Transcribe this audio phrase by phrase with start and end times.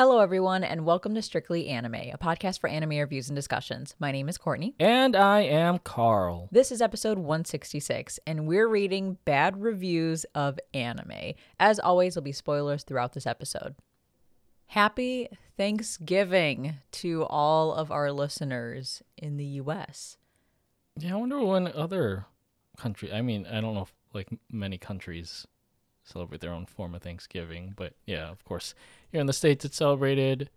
[0.00, 3.94] Hello, everyone, and welcome to Strictly Anime, a podcast for anime reviews and discussions.
[3.98, 4.74] My name is Courtney.
[4.80, 6.48] And I am Carl.
[6.50, 11.34] This is episode 166, and we're reading bad reviews of anime.
[11.58, 13.74] As always, there'll be spoilers throughout this episode.
[14.68, 15.28] Happy
[15.58, 20.16] Thanksgiving to all of our listeners in the US.
[20.96, 22.24] Yeah, I wonder when other
[22.78, 23.12] country.
[23.12, 25.46] I mean, I don't know if like many countries
[26.12, 28.74] celebrate their own form of Thanksgiving, but yeah, of course,
[29.10, 30.50] here in the states it's celebrated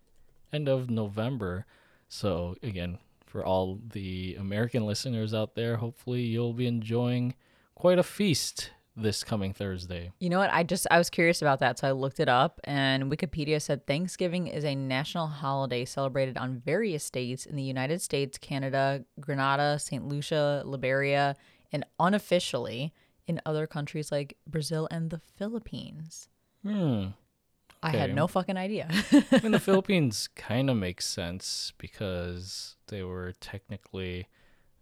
[0.51, 1.65] end of November.
[2.07, 7.33] So again, for all the American listeners out there, hopefully you'll be enjoying
[7.75, 10.11] quite a feast this coming Thursday.
[10.19, 10.51] You know what?
[10.53, 13.87] I just I was curious about that, so I looked it up and Wikipedia said
[13.87, 19.79] Thanksgiving is a national holiday celebrated on various states in the United States, Canada, Grenada,
[19.79, 20.07] St.
[20.07, 21.35] Lucia, Liberia,
[21.71, 22.93] and unofficially
[23.27, 26.29] in other countries like Brazil and the Philippines.
[26.65, 27.07] Hmm.
[27.81, 28.87] I had no fucking idea.
[29.11, 34.29] I mean, the Philippines kind of makes sense because they were technically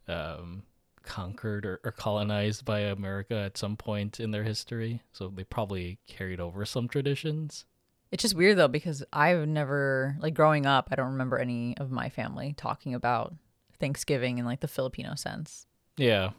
[0.08, 0.64] um,
[1.02, 5.02] conquered or, or colonized by America at some point in their history.
[5.14, 7.66] So they probably carried over some traditions.
[8.12, 11.90] it's just weird though because I've never like growing up, I don't remember any of
[11.90, 13.34] my family talking about
[13.80, 15.66] Thanksgiving in like the Filipino sense.
[15.98, 16.32] Yeah.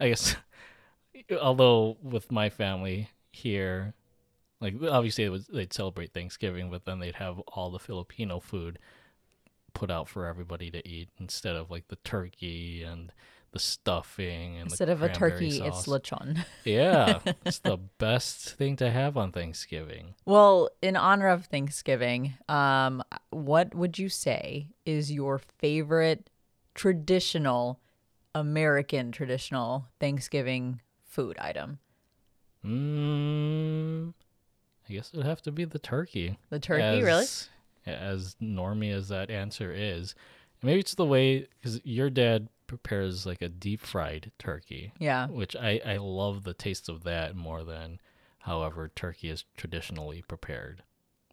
[0.00, 0.36] I guess,
[1.40, 3.94] although with my family here,
[4.60, 8.78] like obviously it was, they'd celebrate Thanksgiving, but then they'd have all the Filipino food
[9.74, 13.12] put out for everybody to eat instead of like the turkey and
[13.52, 15.86] the stuffing and Instead of a turkey, it's sauce.
[15.86, 16.44] lechon.
[16.64, 20.14] Yeah, it's the best thing to have on Thanksgiving.
[20.24, 26.28] Well, in honor of Thanksgiving, um, what would you say is your favorite
[26.74, 27.80] traditional
[28.34, 30.80] American traditional Thanksgiving
[31.16, 31.78] food item?
[32.64, 34.12] Mm,
[34.88, 36.38] I guess it'd have to be the turkey.
[36.50, 37.22] The turkey, really?
[37.22, 37.48] as,
[37.86, 40.14] As normy as that answer is,
[40.62, 45.28] maybe it's the way because your dad prepares like a deep fried turkey, Yeah.
[45.28, 47.98] which I I love the taste of that more than
[48.40, 50.82] however turkey is traditionally prepared.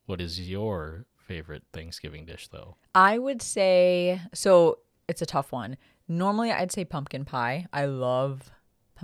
[0.06, 2.76] What is your favorite Thanksgiving dish though?
[2.96, 4.80] I would say so.
[5.10, 5.78] It's a tough one.
[6.08, 7.66] Normally, I'd say pumpkin pie.
[7.74, 8.52] I love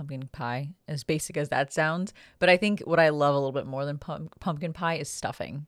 [0.00, 2.14] pumpkin pie, as basic as that sounds.
[2.38, 5.10] But I think what I love a little bit more than pump- pumpkin pie is
[5.10, 5.66] stuffing.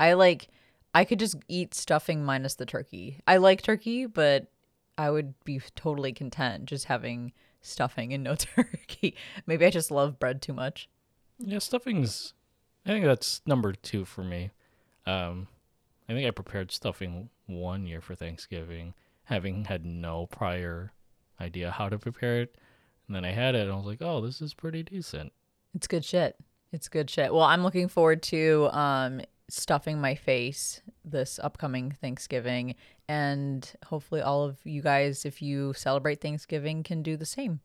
[0.00, 0.48] I like.
[0.94, 3.20] I could just eat stuffing minus the turkey.
[3.26, 4.46] I like turkey, but
[4.96, 9.16] I would be totally content just having stuffing and no turkey.
[9.46, 10.88] Maybe I just love bread too much.
[11.38, 12.32] Yeah, stuffing's.
[12.86, 14.52] I think that's number two for me.
[15.04, 15.48] Um,
[16.08, 20.92] I think I prepared stuffing one year for Thanksgiving, having had no prior
[21.40, 22.56] idea how to prepare it,
[23.06, 25.32] and then I had it, and I was like, "Oh, this is pretty decent."
[25.74, 26.36] It's good shit.
[26.72, 27.32] It's good shit.
[27.32, 32.74] Well, I'm looking forward to um stuffing my face this upcoming Thanksgiving
[33.08, 37.60] and hopefully all of you guys if you celebrate Thanksgiving can do the same.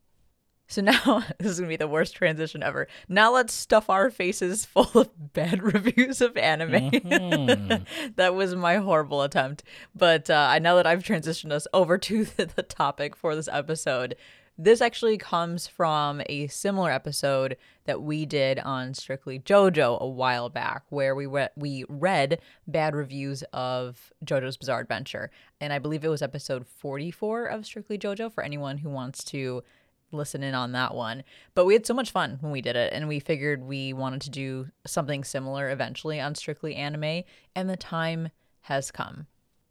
[0.67, 2.87] So now this is going to be the worst transition ever.
[3.07, 6.91] Now let's stuff our faces full of bad reviews of anime.
[6.91, 7.85] Mhm.
[8.17, 9.63] that was my horrible attempt.
[9.95, 13.47] But uh, I know that I've transitioned us over to the, the topic for this
[13.51, 14.15] episode.
[14.61, 17.55] This actually comes from a similar episode
[17.85, 22.93] that we did on Strictly JoJo a while back, where we re- we read bad
[22.93, 25.31] reviews of JoJo's Bizarre Adventure,
[25.61, 29.63] and I believe it was episode 44 of Strictly JoJo for anyone who wants to
[30.11, 31.23] listen in on that one.
[31.55, 34.19] But we had so much fun when we did it, and we figured we wanted
[34.23, 37.23] to do something similar eventually on Strictly Anime,
[37.55, 38.27] and the time
[38.63, 39.27] has come.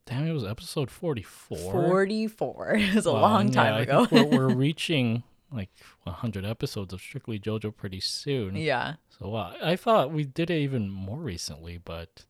[0.09, 1.73] Damn, it was episode forty-four.
[1.73, 4.07] 44 it was a long time yeah, ago.
[4.11, 5.69] we're, we're reaching like
[6.07, 8.57] hundred episodes of Strictly JoJo pretty soon.
[8.57, 8.95] yeah.
[9.11, 12.25] So wow, I thought we did it even more recently, but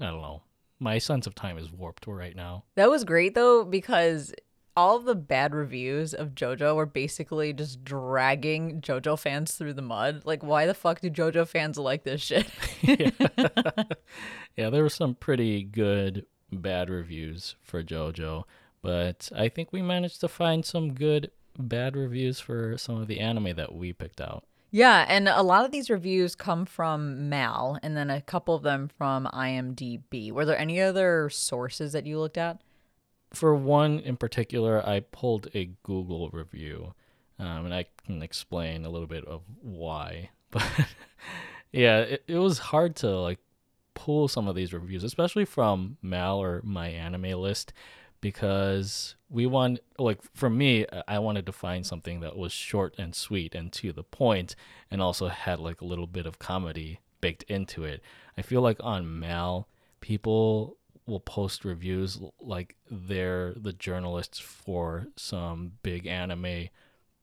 [0.00, 0.42] I don't know.
[0.78, 2.64] My sense of time is warped right now.
[2.76, 4.32] That was great though because
[4.76, 9.82] all of the bad reviews of JoJo were basically just dragging JoJo fans through the
[9.82, 10.22] mud.
[10.24, 12.50] Like, why the fuck do JoJo fans like this shit?
[12.82, 13.10] yeah.
[14.56, 16.26] Yeah, there were some pretty good
[16.58, 18.44] bad reviews for JoJo,
[18.82, 23.20] but I think we managed to find some good bad reviews for some of the
[23.20, 24.44] anime that we picked out.
[24.70, 28.64] Yeah, and a lot of these reviews come from Mal, and then a couple of
[28.64, 30.32] them from IMDb.
[30.32, 32.60] Were there any other sources that you looked at?
[33.32, 36.94] For one in particular, I pulled a Google review,
[37.38, 40.30] um, and I can explain a little bit of why.
[40.50, 40.68] But
[41.72, 43.40] yeah, it, it was hard to like
[43.94, 47.72] pull some of these reviews, especially from Mal or my anime list,
[48.20, 53.14] because we want like for me, I wanted to find something that was short and
[53.14, 54.56] sweet and to the point,
[54.90, 58.02] and also had like a little bit of comedy baked into it.
[58.36, 59.68] I feel like on Mal,
[60.00, 60.76] people
[61.06, 66.68] will post reviews like they're the journalists for some big anime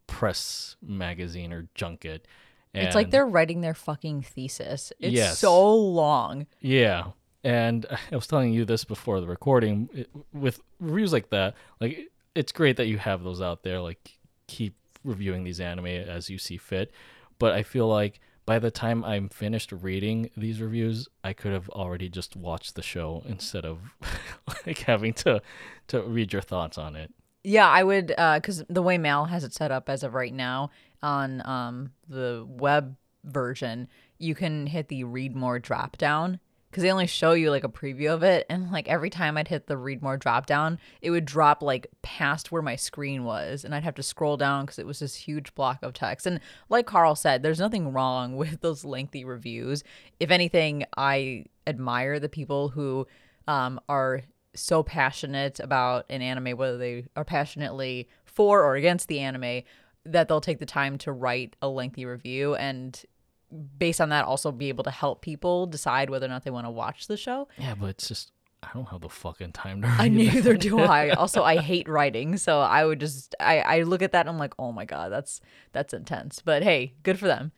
[0.07, 2.27] press magazine or junket.
[2.73, 4.93] It's like they're writing their fucking thesis.
[4.99, 5.39] It's Yes.
[5.39, 6.47] so long.
[6.61, 7.07] Yeah.
[7.43, 12.07] And I was telling you this before the recording it, with reviews like that, like
[12.35, 16.37] it's great that you have those out there like keep reviewing these anime as you
[16.37, 16.91] see fit,
[17.39, 21.69] but I feel like by the time I'm finished reading these reviews, I could have
[21.69, 23.79] already just watched the show instead of
[24.65, 25.41] like having to
[25.87, 27.13] to read your thoughts on it.
[27.43, 30.33] Yeah, I would uh, because the way Mal has it set up as of right
[30.33, 30.69] now
[31.03, 33.87] on um, the web version,
[34.17, 36.39] you can hit the read more drop down
[36.71, 39.49] because they only show you like a preview of it, and like every time I'd
[39.49, 43.65] hit the read more drop down, it would drop like past where my screen was,
[43.65, 46.25] and I'd have to scroll down because it was this huge block of text.
[46.25, 46.39] And
[46.69, 49.83] like Carl said, there's nothing wrong with those lengthy reviews.
[50.19, 53.05] If anything, I admire the people who
[53.47, 54.21] um, are
[54.55, 59.63] so passionate about an anime, whether they are passionately for or against the anime,
[60.05, 63.03] that they'll take the time to write a lengthy review and
[63.77, 66.65] based on that also be able to help people decide whether or not they want
[66.65, 67.47] to watch the show.
[67.57, 68.31] Yeah, but it's just
[68.63, 71.09] I don't have the fucking time to I read neither do I.
[71.17, 74.37] Also, I hate writing, so I would just I I look at that and I'm
[74.37, 76.41] like, oh my god, that's that's intense.
[76.43, 77.51] But hey, good for them.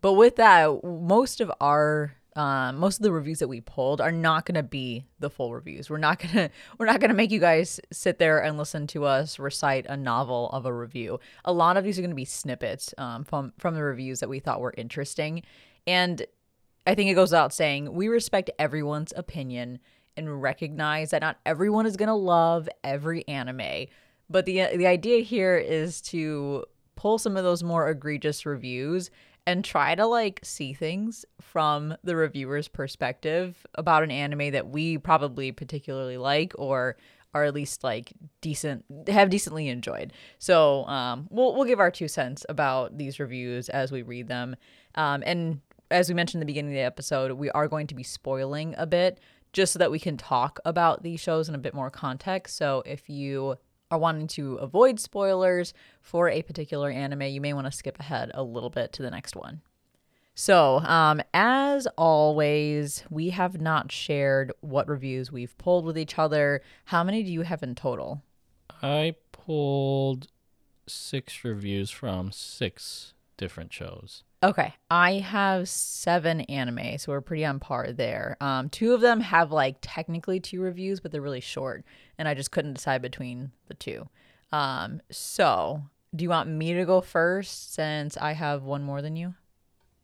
[0.00, 4.12] But with that, most of our um, most of the reviews that we pulled are
[4.12, 5.88] not going to be the full reviews.
[5.88, 9.38] We're not gonna we're not gonna make you guys sit there and listen to us
[9.38, 11.18] recite a novel of a review.
[11.44, 14.28] A lot of these are going to be snippets um, from from the reviews that
[14.28, 15.42] we thought were interesting,
[15.86, 16.24] and
[16.86, 19.80] I think it goes without saying we respect everyone's opinion
[20.16, 23.86] and recognize that not everyone is going to love every anime.
[24.28, 26.64] But the the idea here is to
[26.96, 29.10] pull some of those more egregious reviews
[29.46, 34.98] and try to like see things from the reviewer's perspective about an anime that we
[34.98, 36.96] probably particularly like or
[37.32, 40.12] are at least like decent have decently enjoyed.
[40.38, 44.56] So um, we'll we'll give our two cents about these reviews as we read them.
[44.94, 45.60] Um, and
[45.90, 48.74] as we mentioned in the beginning of the episode, we are going to be spoiling
[48.76, 49.20] a bit
[49.52, 52.56] just so that we can talk about these shows in a bit more context.
[52.56, 53.56] So if you
[53.90, 58.30] are wanting to avoid spoilers for a particular anime, you may want to skip ahead
[58.34, 59.60] a little bit to the next one.
[60.34, 66.60] So, um, as always, we have not shared what reviews we've pulled with each other.
[66.86, 68.22] How many do you have in total?
[68.82, 70.28] I pulled
[70.86, 74.24] six reviews from six different shows.
[74.42, 78.36] Okay, I have seven anime, so we're pretty on par there.
[78.40, 81.84] Um, two of them have like technically two reviews, but they're really short,
[82.18, 84.08] and I just couldn't decide between the two.
[84.52, 85.82] Um, so
[86.14, 89.34] do you want me to go first since I have one more than you?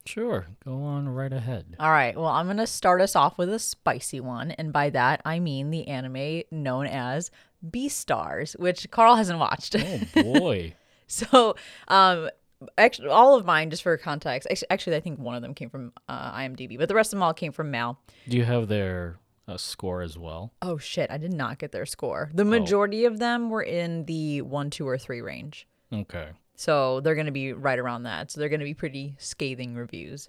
[0.05, 1.76] Sure, go on right ahead.
[1.79, 5.23] All right, well, I'm gonna start us off with a spicy one, and by that
[5.25, 7.31] I mean the anime known as
[7.64, 9.76] Beastars, which Carl hasn't watched.
[9.79, 10.75] Oh boy.
[11.06, 11.56] So,
[11.88, 12.31] um,
[12.79, 15.93] actually, all of mine, just for context, actually, I think one of them came from
[16.08, 18.00] uh, IMDb, but the rest of them all came from Mal.
[18.29, 19.19] Do you have their
[19.49, 20.53] uh, score as well?
[20.62, 22.31] Oh shit, I did not get their score.
[22.35, 25.67] The majority of them were in the one, two, or three range.
[25.93, 26.29] Okay.
[26.55, 28.31] So they're going to be right around that.
[28.31, 30.29] So they're going to be pretty scathing reviews.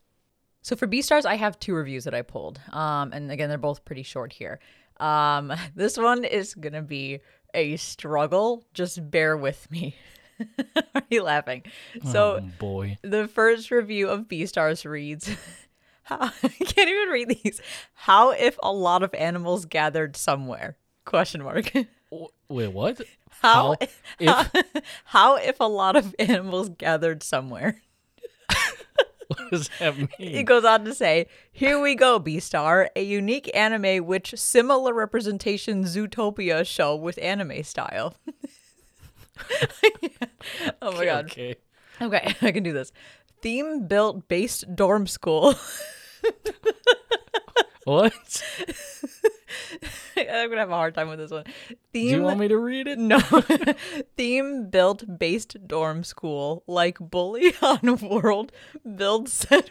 [0.62, 2.60] So for Beastars, I have two reviews that I pulled.
[2.72, 4.60] Um, and again, they're both pretty short here.
[4.98, 7.20] Um, this one is going to be
[7.54, 8.66] a struggle.
[8.74, 9.96] Just bear with me.
[10.96, 11.64] Are you laughing?
[12.12, 12.98] So oh boy.
[13.02, 15.30] the first review of Beastars reads
[16.04, 17.62] how, I can't even read these.
[17.94, 20.78] How if a lot of animals gathered somewhere?
[21.06, 21.72] Question mark.
[22.50, 23.02] Wait, what?
[23.42, 23.76] How
[24.22, 24.52] How if
[25.06, 27.82] how if a lot of animals gathered somewhere?
[29.28, 30.46] what does that It mean?
[30.46, 36.66] goes on to say, "Here we go, Beastar, a unique anime which similar representation Zootopia
[36.68, 38.16] show with anime style."
[40.82, 41.26] oh my god.
[41.26, 41.56] Okay.
[42.02, 42.92] Okay, I can do this.
[43.44, 45.54] Theme built based dorm school.
[47.86, 48.42] What?
[50.16, 51.44] I'm gonna have a hard time with this one.
[51.92, 52.98] Do you want me to read it?
[52.98, 53.20] No.
[54.18, 58.54] Theme built based dorm school like Bully on World
[58.96, 59.70] build set.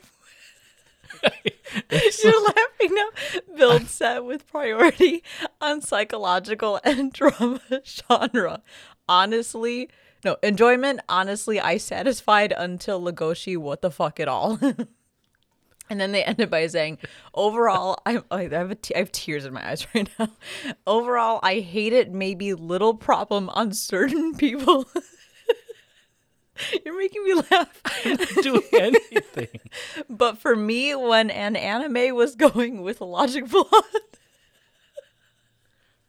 [1.23, 3.09] You're laughing now.
[3.57, 5.23] Build set with priority
[5.61, 8.63] on psychological and drama genre.
[9.09, 9.89] Honestly,
[10.25, 11.01] no enjoyment.
[11.09, 13.57] Honestly, I satisfied until Legoshi.
[13.57, 14.59] What the fuck at all?
[15.93, 16.97] And then they ended by saying,
[17.35, 20.31] overall, I, oh, I, have a t- I have tears in my eyes right now.
[20.87, 22.11] Overall, I hate it.
[22.11, 24.87] Maybe little problem on certain people.
[26.83, 27.83] You're making me laugh.
[28.41, 29.61] Doing anything.
[30.09, 33.85] But for me, when an anime was going with logic plot,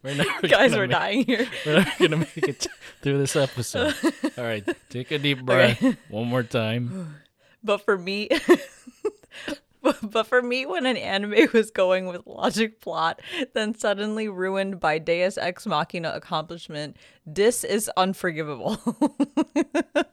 [0.04, 1.48] We're never Guys, we're make- dying here.
[1.66, 2.68] We're not gonna make it
[3.02, 3.96] through this episode.
[4.38, 5.82] All right, take a deep breath.
[6.10, 7.16] One more time.
[7.66, 8.28] But for me,
[10.02, 13.22] but for me, when an anime was going with logic plot,
[13.54, 18.78] then suddenly ruined by Deus Ex Machina accomplishment, this is unforgivable.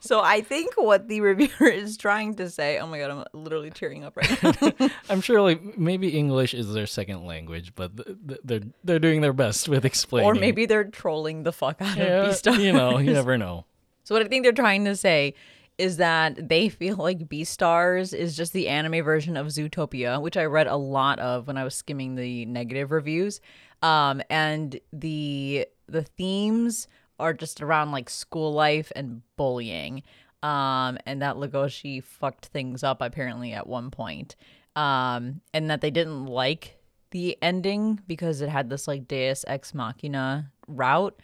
[0.00, 2.78] so I think what the reviewer is trying to say.
[2.78, 4.42] Oh my god, I'm literally tearing up right
[4.80, 4.88] now.
[5.08, 9.20] I'm sure like maybe English is their second language, but th- th- they're they're doing
[9.20, 10.28] their best with explaining.
[10.28, 12.58] or maybe they're trolling the fuck out of yeah, Beastars.
[12.58, 13.64] you know, you never know.
[14.04, 15.34] So what I think they're trying to say
[15.78, 20.44] is that they feel like Beastars is just the anime version of Zootopia, which I
[20.44, 23.40] read a lot of when I was skimming the negative reviews.
[23.82, 26.88] Um, and the the themes
[27.18, 30.02] are just around like school life and bullying.
[30.42, 34.34] Um, and that Legoshi fucked things up apparently at one point.
[34.74, 36.78] Um, and that they didn't like
[37.10, 41.20] the ending because it had this like Deus Ex Machina route.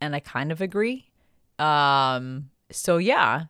[0.00, 1.10] And I kind of agree.
[1.58, 3.44] Um, so yeah,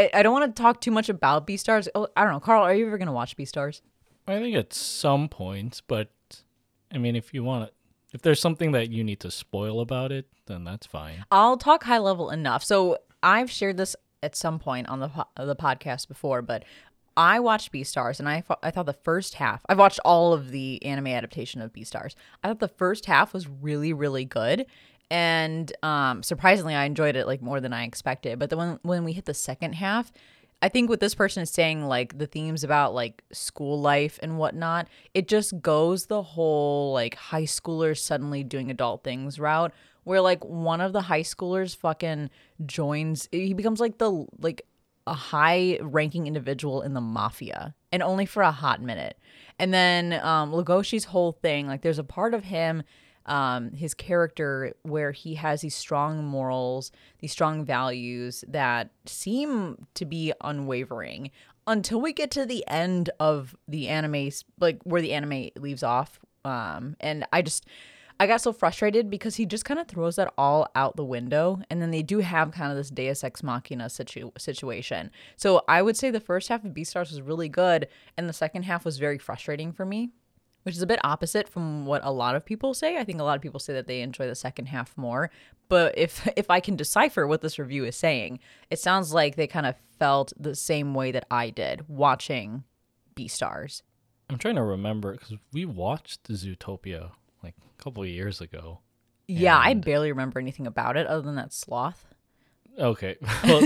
[0.00, 1.88] I, I don't want to talk too much about Beastars.
[1.94, 2.62] Oh, I don't know, Carl.
[2.62, 3.82] Are you ever gonna watch Beastars?
[4.26, 6.10] I think at some point, but
[6.92, 7.72] I mean, if you want to,
[8.12, 11.24] if there's something that you need to spoil about it, then that's fine.
[11.30, 12.64] I'll talk high level enough.
[12.64, 16.64] So I've shared this at some point on the po- the podcast before, but
[17.16, 19.62] I watched Beastars and I I thought the first half.
[19.68, 22.14] I've watched all of the anime adaptation of Beastars.
[22.42, 24.66] I thought the first half was really really good.
[25.10, 28.38] And um, surprisingly, I enjoyed it like more than I expected.
[28.38, 30.12] But then when when we hit the second half,
[30.62, 34.38] I think what this person is saying, like the themes about like school life and
[34.38, 39.72] whatnot, it just goes the whole like high schoolers suddenly doing adult things route,
[40.04, 42.30] where like one of the high schoolers fucking
[42.66, 44.62] joins, he becomes like the like
[45.06, 49.18] a high ranking individual in the mafia and only for a hot minute.
[49.58, 52.82] And then um Legoshi's whole thing, like there's a part of him
[53.30, 60.04] um, his character where he has these strong morals, these strong values that seem to
[60.04, 61.30] be unwavering
[61.66, 66.18] until we get to the end of the anime, like where the anime leaves off.
[66.44, 67.66] Um, and I just,
[68.18, 71.60] I got so frustrated because he just kind of throws that all out the window.
[71.70, 75.12] And then they do have kind of this Deus Ex Machina situ- situation.
[75.36, 78.64] So I would say the first half of Beastars was really good, and the second
[78.64, 80.10] half was very frustrating for me
[80.62, 82.98] which is a bit opposite from what a lot of people say.
[82.98, 85.30] I think a lot of people say that they enjoy the second half more.
[85.68, 88.40] But if if I can decipher what this review is saying,
[88.70, 92.64] it sounds like they kind of felt the same way that I did watching
[93.14, 93.82] Beastars.
[94.28, 97.10] I'm trying to remember because we watched Zootopia
[97.42, 98.80] like a couple of years ago.
[99.26, 102.06] Yeah, I barely remember anything about it other than that sloth.
[102.80, 103.60] Okay, well,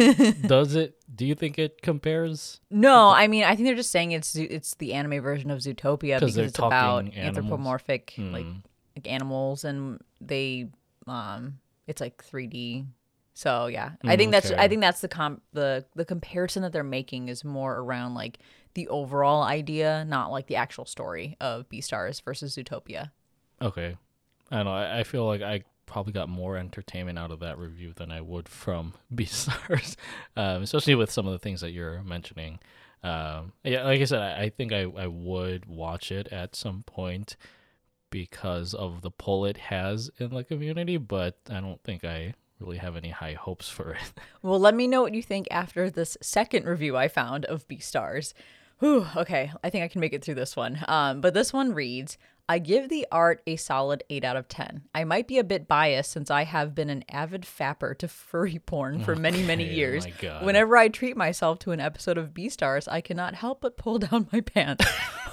[0.47, 0.97] does it?
[1.15, 2.61] Do you think it compares?
[2.71, 6.19] No, I mean I think they're just saying it's it's the anime version of Zootopia
[6.19, 7.17] because it's about animals?
[7.17, 8.59] anthropomorphic like Hmm.
[8.97, 10.69] like animals and they
[11.07, 12.87] um it's like 3D.
[13.35, 16.73] So yeah, I Mm, think that's I think that's the com the the comparison that
[16.73, 18.39] they're making is more around like
[18.75, 23.11] the overall idea, not like the actual story of Beastars versus Zootopia.
[23.63, 23.97] Okay,
[24.51, 24.73] I don't know.
[24.73, 28.21] I, I feel like I probably got more entertainment out of that review than I
[28.21, 29.97] would from Beastars,
[30.37, 32.59] um, especially with some of the things that you're mentioning.
[33.03, 36.85] Um, yeah, like I said, I, I think I, I would watch it at some
[36.85, 37.37] point
[38.11, 42.79] because of the pull it has in the community, but I don't think I really
[42.79, 44.13] have any high hopes for it.
[44.43, 48.35] Well, let me know what you think after this second review I found of Beastars.
[48.79, 50.79] Whew, okay, I think I can make it through this one.
[50.87, 54.83] Um, but this one reads I give the art a solid 8 out of 10.
[54.95, 58.59] I might be a bit biased since I have been an avid fapper to furry
[58.59, 60.07] porn for many, many Okay, oh years.
[60.43, 64.29] Whenever I treat myself to an episode of Beastars, I cannot help but pull down
[64.33, 64.85] my pants.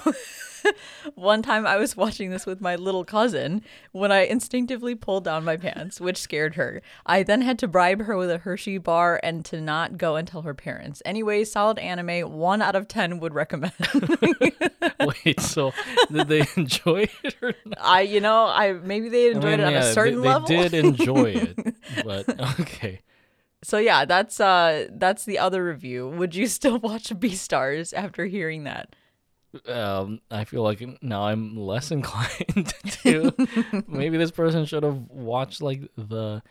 [1.14, 5.44] One time I was watching this with my little cousin when I instinctively pulled down
[5.44, 6.82] my pants, which scared her.
[7.06, 10.26] I then had to bribe her with a Hershey bar and to not go and
[10.26, 11.02] tell her parents.
[11.04, 13.72] Anyway, solid anime, 1 out of 10 would recommend.
[15.24, 15.72] Wait, so
[16.10, 17.78] did they enjoy it or not?
[17.80, 20.20] I, you know, I maybe they I enjoyed mean, it on yeah, a they- certain
[20.22, 20.46] they, level.
[20.48, 23.00] did enjoy it, but okay.
[23.64, 26.08] So yeah, that's uh that's the other review.
[26.08, 28.94] Would you still watch Beastars after hearing that?
[29.68, 33.32] Um, I feel like now I'm less inclined to.
[33.88, 36.42] Maybe this person should have watched like the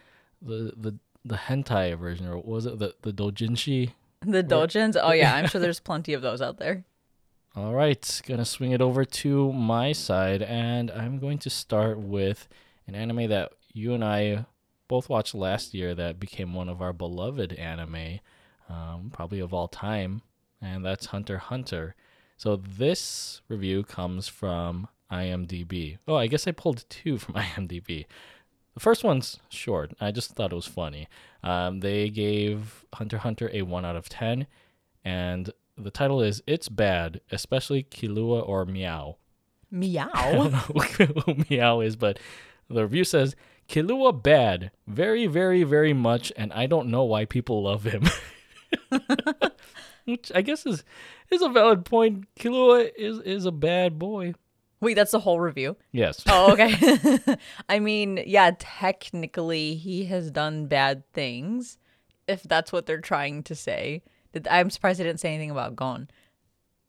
[0.41, 3.93] the the the hentai version, or what was it the the dojinshi?
[4.25, 4.95] The dojins?
[5.01, 6.83] Oh yeah, I'm sure there's plenty of those out there.
[7.55, 12.47] All right, gonna swing it over to my side, and I'm going to start with
[12.87, 14.45] an anime that you and I
[14.87, 18.19] both watched last year that became one of our beloved anime,
[18.69, 20.21] um, probably of all time,
[20.61, 21.95] and that's Hunter Hunter.
[22.41, 25.99] So this review comes from IMDb.
[26.07, 28.07] Oh, I guess I pulled two from IMDb.
[28.73, 29.93] The first one's short.
[30.01, 31.07] I just thought it was funny.
[31.43, 34.47] Um, they gave Hunter Hunter a 1 out of 10,
[35.05, 39.17] and the title is It's Bad, especially Killua or Meow.
[39.69, 40.09] Meow?
[40.11, 40.59] I don't know
[41.25, 42.17] who Meow is, but
[42.67, 43.35] the review says
[43.69, 48.05] Killua bad, very, very, very much, and I don't know why people love him.
[50.05, 50.83] Which I guess is
[51.31, 52.25] is a valid point.
[52.35, 54.33] Killua is is a bad boy.
[54.81, 55.77] Wait, that's the whole review.
[55.91, 56.23] Yes.
[56.27, 57.19] Oh, okay.
[57.69, 61.77] I mean, yeah, technically he has done bad things,
[62.27, 64.01] if that's what they're trying to say.
[64.49, 66.09] I'm surprised they didn't say anything about Gon.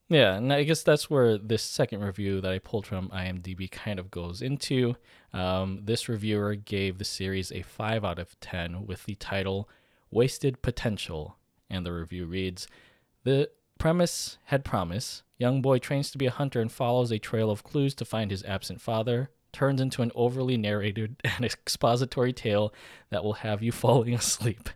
[0.08, 3.98] Yeah, and I guess that's where this second review that I pulled from IMDb kind
[3.98, 4.96] of goes into.
[5.32, 9.68] Um, this reviewer gave the series a 5 out of 10 with the title
[10.10, 11.38] Wasted Potential.
[11.70, 12.68] And the review reads
[13.24, 13.48] The
[13.82, 15.24] premise had promise.
[15.38, 18.30] Young boy trains to be a hunter and follows a trail of clues to find
[18.30, 19.30] his absent father.
[19.52, 22.72] Turns into an overly narrated and expository tale
[23.10, 24.70] that will have you falling asleep.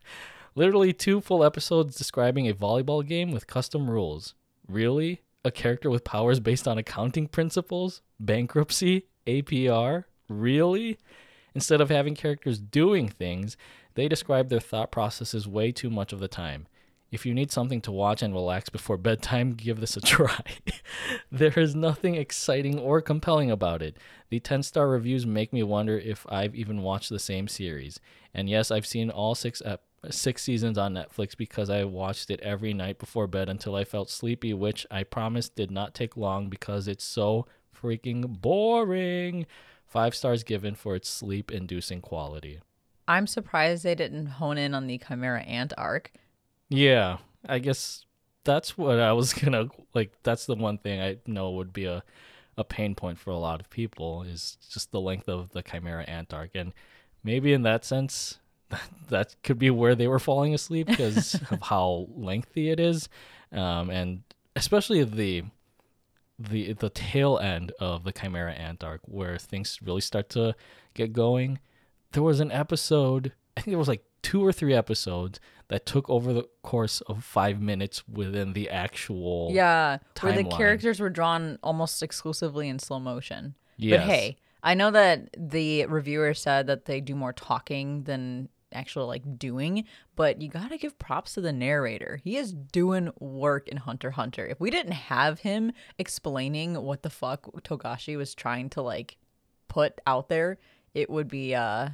[0.56, 4.34] Literally two full episodes describing a volleyball game with custom rules.
[4.66, 5.22] Really?
[5.44, 8.02] A character with powers based on accounting principles?
[8.18, 9.06] Bankruptcy?
[9.24, 10.02] APR?
[10.28, 10.98] Really?
[11.54, 13.56] Instead of having characters doing things,
[13.94, 16.66] they describe their thought processes way too much of the time.
[17.16, 20.38] If you need something to watch and relax before bedtime, give this a try.
[21.32, 23.96] there is nothing exciting or compelling about it.
[24.28, 28.00] The 10 star reviews make me wonder if I've even watched the same series.
[28.34, 29.80] And yes, I've seen all six ep-
[30.10, 34.10] six seasons on Netflix because I watched it every night before bed until I felt
[34.10, 39.46] sleepy, which I promise did not take long because it's so freaking boring.
[39.86, 42.60] Five stars given for its sleep inducing quality.
[43.08, 46.12] I'm surprised they didn't hone in on the Chimera Ant arc.
[46.68, 48.04] Yeah, I guess
[48.44, 50.12] that's what I was gonna like.
[50.22, 52.02] That's the one thing I know would be a
[52.56, 56.04] a pain point for a lot of people is just the length of the Chimera
[56.04, 56.72] Ant arc, and
[57.22, 58.38] maybe in that sense,
[59.08, 63.08] that could be where they were falling asleep because of how lengthy it is,
[63.52, 64.22] um, and
[64.54, 65.44] especially the
[66.38, 70.54] the the tail end of the Chimera Ant arc where things really start to
[70.94, 71.58] get going.
[72.12, 76.08] There was an episode, I think it was like two or three episodes that took
[76.08, 81.58] over the course of five minutes within the actual Yeah, where the characters were drawn
[81.62, 83.56] almost exclusively in slow motion.
[83.76, 84.00] Yes.
[84.00, 89.06] But hey, I know that the reviewer said that they do more talking than actual
[89.06, 92.20] like doing, but you gotta give props to the narrator.
[92.22, 94.46] He is doing work in Hunter Hunter.
[94.46, 99.18] If we didn't have him explaining what the fuck Togashi was trying to like
[99.68, 100.58] put out there,
[100.94, 101.90] it would be uh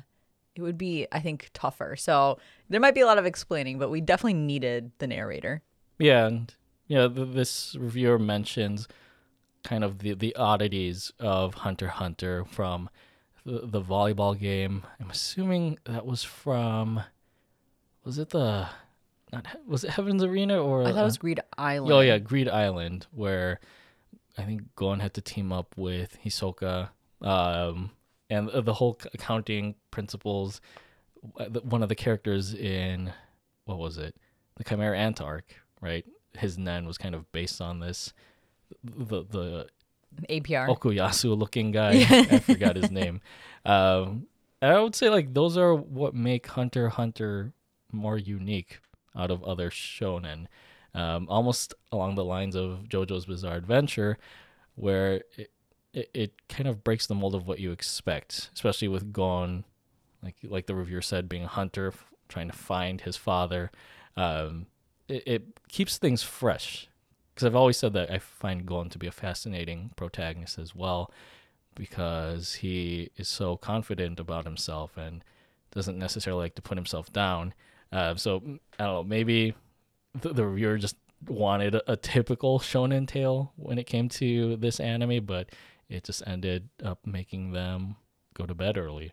[0.54, 1.96] it would be I think tougher.
[1.96, 2.38] So
[2.68, 5.62] there might be a lot of explaining, but we definitely needed the narrator.
[5.98, 6.54] Yeah, and
[6.86, 8.88] you know, this reviewer mentions
[9.62, 12.90] kind of the the oddities of Hunter Hunter from
[13.44, 14.84] the, the volleyball game.
[15.00, 17.02] I'm assuming that was from
[18.04, 18.68] was it the
[19.32, 21.92] not was it Heaven's Arena or I thought it was Greed Island.
[21.92, 23.60] Oh yeah, Greed Island, where
[24.36, 27.90] I think Gon had to team up with Hisoka, um,
[28.32, 30.60] and the- the whole accounting principles.
[31.38, 33.12] uh, One of the characters in
[33.64, 34.14] what was it,
[34.56, 36.04] the Chimera Ant arc, right?
[36.36, 38.12] His Nen was kind of based on this.
[38.82, 39.68] The the
[40.28, 40.66] APR.
[40.68, 41.92] Okuyasu looking guy.
[42.10, 43.20] I forgot his name.
[43.64, 44.26] Um,
[44.60, 47.52] and I would say like those are what make Hunter Hunter
[47.92, 48.80] more unique
[49.14, 50.46] out of other shonen.
[50.94, 54.18] Um, almost along the lines of JoJo's Bizarre Adventure,
[54.74, 55.50] where it,
[55.92, 59.64] it, it kind of breaks the mold of what you expect, especially with Gon,
[60.22, 61.92] like like the reviewer said, being a hunter
[62.28, 63.70] trying to find his father.
[64.16, 64.66] Um,
[65.08, 66.88] it, it keeps things fresh
[67.34, 71.10] because I've always said that I find Gon to be a fascinating protagonist as well
[71.74, 75.24] because he is so confident about himself and
[75.70, 77.54] doesn't necessarily like to put himself down.
[77.90, 79.54] Uh, so mm, I don't know, maybe
[80.20, 84.80] the, the reviewer just wanted a, a typical shonen tale when it came to this
[84.80, 85.50] anime, but
[85.92, 87.96] it just ended up making them
[88.34, 89.12] go to bed early.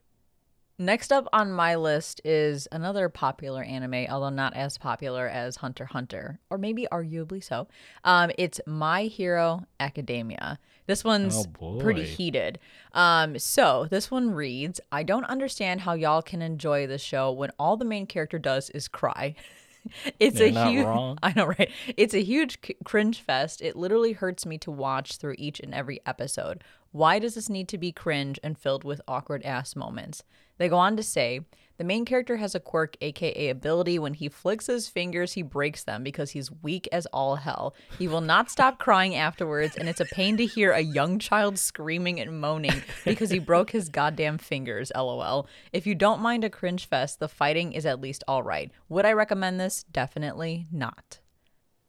[0.82, 5.84] Next up on my list is another popular anime, although not as popular as Hunter
[5.84, 7.68] x Hunter, or maybe arguably so.
[8.06, 10.58] Um, it's My Hero Academia.
[10.88, 12.60] This one's Oh, pretty heated.
[12.94, 17.52] Um, so this one reads I don't understand how y'all can enjoy this show when
[17.60, 19.36] all the main character does is cry.
[20.20, 21.18] it's You're a huge wrong.
[21.24, 21.72] I know, right?
[21.98, 23.62] It's a huge c- cringe fest.
[23.62, 26.63] It literally hurts me to watch through each and every episode.
[26.92, 30.24] Why does this need to be cringe and filled with awkward ass moments?
[30.58, 31.42] They go on to say,
[31.80, 34.00] The main character has a quirk, aka ability.
[34.00, 37.74] When he flicks his fingers, he breaks them because he's weak as all hell.
[37.98, 41.58] He will not stop crying afterwards, and it's a pain to hear a young child
[41.58, 44.92] screaming and moaning because he broke his goddamn fingers.
[44.94, 45.48] LOL.
[45.72, 48.72] If you don't mind a cringe fest, the fighting is at least all right.
[48.89, 49.86] Would I recommend this?
[49.89, 51.20] Definitely not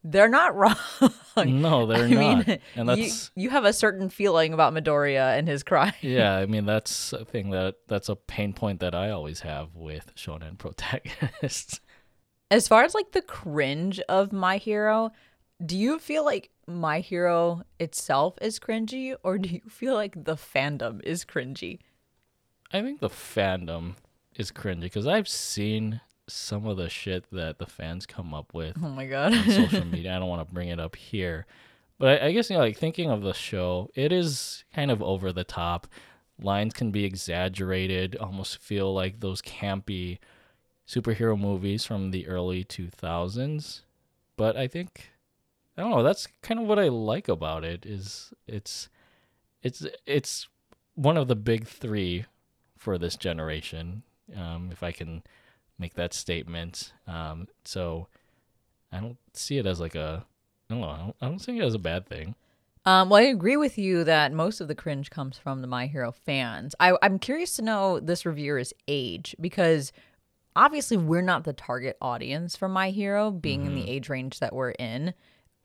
[0.02, 0.76] they're not wrong.
[1.36, 2.46] No, they're I not.
[2.46, 5.92] mean, and you, that's you have a certain feeling about Midoriya and his crime.
[6.00, 9.74] yeah, I mean that's a thing that that's a pain point that I always have
[9.74, 11.80] with shonen protagonists.
[12.50, 15.12] As far as like the cringe of My Hero,
[15.64, 20.34] do you feel like My Hero itself is cringy or do you feel like the
[20.34, 21.78] fandom is cringy?
[22.72, 23.94] I think the fandom
[24.34, 26.00] is cringy because I've seen
[26.32, 29.32] some of the shit that the fans come up with Oh my god.
[29.34, 30.14] on social media.
[30.16, 31.46] I don't want to bring it up here,
[31.98, 35.02] but I, I guess you know, like thinking of the show, it is kind of
[35.02, 35.86] over the top.
[36.42, 40.18] Lines can be exaggerated, almost feel like those campy
[40.88, 43.82] superhero movies from the early 2000s.
[44.36, 45.10] But I think
[45.76, 48.88] I don't know, that's kind of what I like about it is it's
[49.62, 50.48] it's it's
[50.94, 52.24] one of the big 3
[52.76, 54.02] for this generation.
[54.36, 55.22] Um, if I can
[55.80, 56.92] make that statement.
[57.06, 58.06] Um, so
[58.92, 60.24] I don't see it as like a
[60.68, 60.88] I don't know.
[60.88, 62.36] I don't, I don't see it as a bad thing.
[62.86, 65.86] Um, well, I agree with you that most of the cringe comes from the My
[65.86, 66.74] Hero fans.
[66.80, 69.92] I, I'm curious to know this reviewer's age because
[70.56, 74.54] obviously we're not the target audience for My Hero, being in the age range that
[74.54, 75.12] we're in.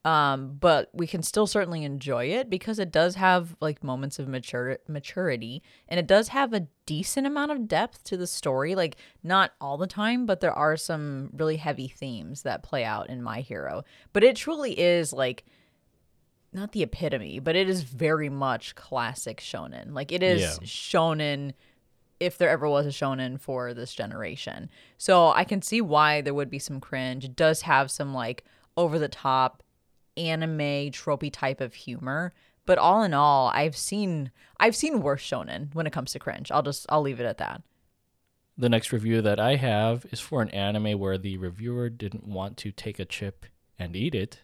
[0.06, 4.28] Um, but we can still certainly enjoy it because it does have like moments of
[4.28, 8.76] mature maturity and it does have a decent amount of depth to the story.
[8.76, 13.10] Like not all the time, but there are some really heavy themes that play out
[13.10, 13.84] in My Hero.
[14.14, 15.44] But it truly is like
[16.54, 19.92] not the epitome, but it is very much classic shonen.
[19.94, 20.68] Like it is Yeah.
[20.68, 21.54] shonen
[22.20, 24.70] if there ever was a shonen for this generation.
[25.00, 27.26] So I can see why there would be some cringe.
[27.26, 28.44] It does have some like
[28.78, 29.64] over the top
[30.18, 32.34] anime tropey type of humor,
[32.66, 36.52] but all in all, I've seen I've seen worse shonen when it comes to cringe.
[36.52, 37.62] I'll just I'll leave it at that.
[38.58, 42.56] The next review that I have is for an anime where the reviewer didn't want
[42.58, 43.46] to take a chip
[43.78, 44.42] and eat it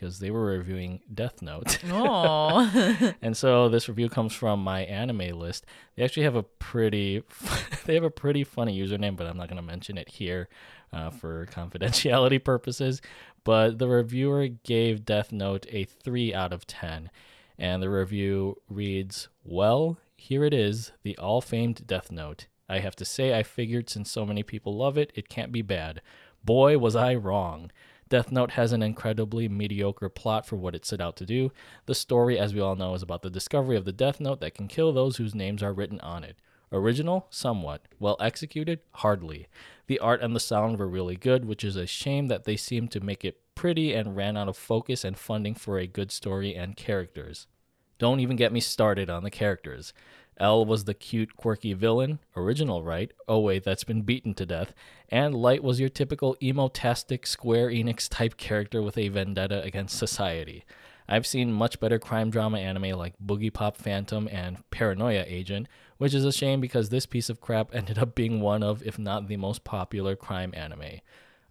[0.00, 1.78] because they were reviewing Death Note.
[1.92, 3.12] Oh.
[3.20, 5.66] and so this review comes from my anime list.
[5.94, 7.22] They actually have a pretty
[7.84, 10.48] they have a pretty funny username, but I'm not going to mention it here
[10.92, 13.02] uh, for confidentiality purposes.
[13.44, 17.10] But the reviewer gave Death Note a 3 out of 10.
[17.58, 22.46] And the review reads, "Well, here it is, the all-famed Death Note.
[22.68, 25.62] I have to say I figured since so many people love it, it can't be
[25.62, 26.00] bad.
[26.44, 27.70] Boy, was I wrong."
[28.10, 31.52] Death Note has an incredibly mediocre plot for what it set out to do.
[31.86, 34.54] The story, as we all know, is about the discovery of the Death Note that
[34.54, 36.36] can kill those whose names are written on it.
[36.72, 37.28] Original?
[37.30, 37.82] Somewhat.
[38.00, 38.80] Well executed?
[38.94, 39.46] Hardly.
[39.86, 42.90] The art and the sound were really good, which is a shame that they seemed
[42.92, 46.56] to make it pretty and ran out of focus and funding for a good story
[46.56, 47.46] and characters.
[47.98, 49.92] Don't even get me started on the characters.
[50.40, 53.12] L was the cute, quirky villain, original, right?
[53.28, 54.72] Oh, wait, that's been beaten to death.
[55.10, 60.64] And Light was your typical emotastic Square Enix type character with a vendetta against society.
[61.06, 66.24] I've seen much better crime drama anime like Boogiepop Phantom and Paranoia Agent, which is
[66.24, 69.36] a shame because this piece of crap ended up being one of, if not the
[69.36, 71.00] most popular crime anime.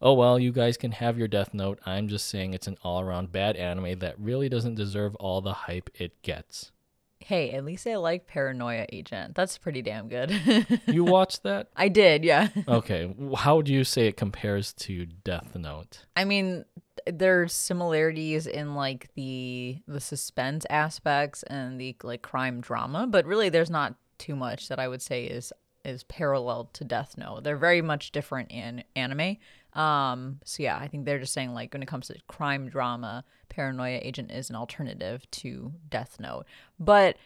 [0.01, 1.79] Oh well, you guys can have your Death Note.
[1.85, 5.53] I'm just saying it's an all around bad anime that really doesn't deserve all the
[5.53, 6.71] hype it gets.
[7.19, 9.35] Hey, at least I like Paranoia Agent.
[9.35, 10.31] That's pretty damn good.
[10.87, 11.67] You watched that?
[11.75, 12.47] I did, yeah.
[12.67, 13.13] Okay.
[13.35, 16.05] How do you say it compares to Death Note?
[16.15, 16.65] I mean,
[17.05, 23.25] th- there's similarities in like the the suspense aspects and the like crime drama, but
[23.25, 25.53] really there's not too much that I would say is
[25.85, 27.43] is parallel to Death Note.
[27.43, 29.37] They're very much different in anime.
[29.73, 33.23] Um, so yeah, I think they're just saying like when it comes to crime drama,
[33.49, 36.45] Paranoia Agent is an alternative to Death Note.
[36.79, 37.17] But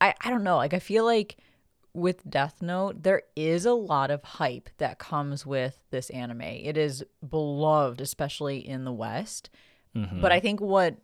[0.00, 1.36] I I don't know, like I feel like
[1.92, 6.42] with Death Note, there is a lot of hype that comes with this anime.
[6.42, 9.48] It is beloved, especially in the West.
[10.20, 10.96] But I think what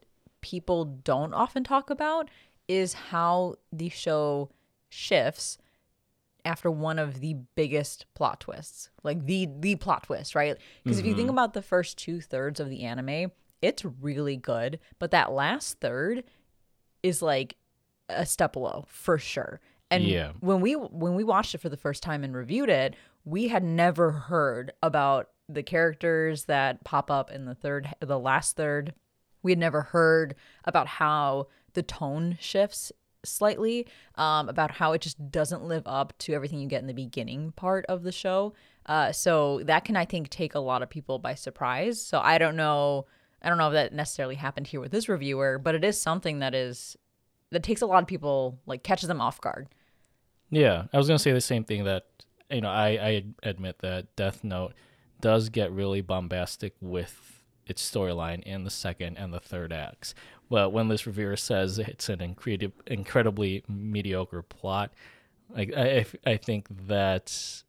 [0.43, 2.29] people don't often talk about
[2.69, 4.51] is how the show
[4.91, 5.57] shifts
[6.45, 10.57] after one of the biggest plot twists, like the the plot twist, right?
[10.83, 11.39] Because if you think mm-hmm.
[11.39, 16.25] about the first two thirds of the anime, it's really good, but that last third
[17.03, 17.57] is like
[18.09, 19.61] a step below for sure.
[19.91, 20.33] And Yeah.
[20.41, 23.63] when we when we watched it for the first time and reviewed it, we had
[23.63, 28.95] never heard about the characters that pop up in the third the last third.
[29.43, 32.93] We had never heard about how the tone shifts
[33.25, 36.95] slightly um, about how it just doesn't live up to everything you get in the
[36.95, 38.55] beginning part of the show.
[38.87, 42.01] Uh, so that can, I think, take a lot of people by surprise.
[42.01, 43.07] So I don't know.
[43.41, 46.41] I don't know if that necessarily happened here with this reviewer, but it is something
[46.41, 46.97] that is
[47.51, 49.69] that takes a lot of people like catches them off guard.
[50.51, 51.85] Yeah, I was gonna say the same thing.
[51.85, 52.07] That
[52.51, 54.75] you know, I I admit that Death Note
[55.21, 60.15] does get really bombastic with its storyline in the second and the third acts.
[60.51, 64.93] But when this reviewer says it's an incredible, incredibly mediocre plot,
[65.49, 67.65] like I, I think that's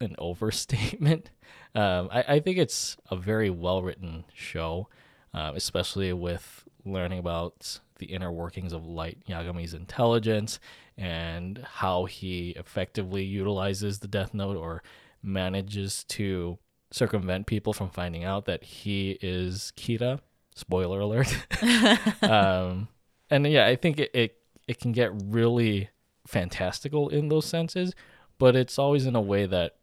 [0.00, 1.30] an overstatement.
[1.74, 4.88] Um, I, I think it's a very well written show,
[5.32, 10.60] uh, especially with learning about the inner workings of Light Yagami's intelligence
[10.98, 14.82] and how he effectively utilizes the Death Note or
[15.22, 16.58] manages to
[16.92, 20.20] circumvent people from finding out that he is Kira.
[20.54, 21.34] Spoiler alert.
[22.22, 22.88] um,
[23.30, 24.36] and yeah, I think it, it
[24.68, 25.88] it can get really
[26.26, 27.94] fantastical in those senses,
[28.38, 29.76] but it's always in a way that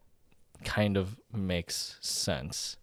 [0.63, 2.77] kind of makes sense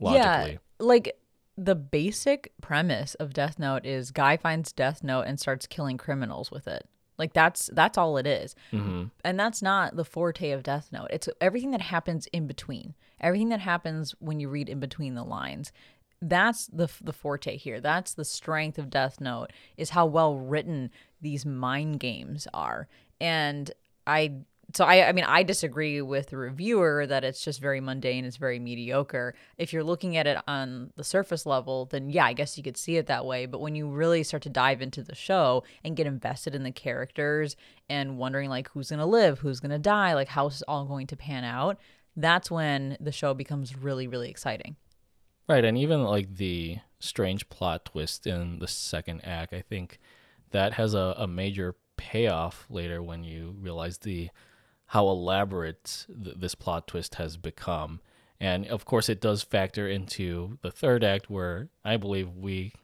[0.00, 0.52] logically.
[0.52, 1.16] Yeah, like
[1.56, 6.50] the basic premise of Death Note is guy finds Death Note and starts killing criminals
[6.50, 6.88] with it.
[7.18, 8.54] Like that's that's all it is.
[8.72, 9.04] Mm-hmm.
[9.24, 11.08] And that's not the forte of Death Note.
[11.10, 12.94] It's everything that happens in between.
[13.20, 15.72] Everything that happens when you read in between the lines.
[16.20, 17.80] That's the the forte here.
[17.80, 22.88] That's the strength of Death Note is how well written these mind games are.
[23.20, 23.70] And
[24.06, 24.32] I
[24.74, 28.36] so I, I mean I disagree with the reviewer that it's just very mundane, it's
[28.36, 29.34] very mediocre.
[29.58, 32.76] If you're looking at it on the surface level, then yeah, I guess you could
[32.76, 33.46] see it that way.
[33.46, 36.72] But when you really start to dive into the show and get invested in the
[36.72, 37.56] characters
[37.88, 41.44] and wondering like who's gonna live, who's gonna die, like how's all going to pan
[41.44, 41.78] out,
[42.16, 44.76] that's when the show becomes really, really exciting.
[45.48, 49.98] Right, and even like the strange plot twist in the second act, I think
[50.52, 54.30] that has a, a major payoff later when you realize the
[54.92, 57.98] how elaborate th- this plot twist has become.
[58.38, 62.74] And of course, it does factor into the third act, where I believe we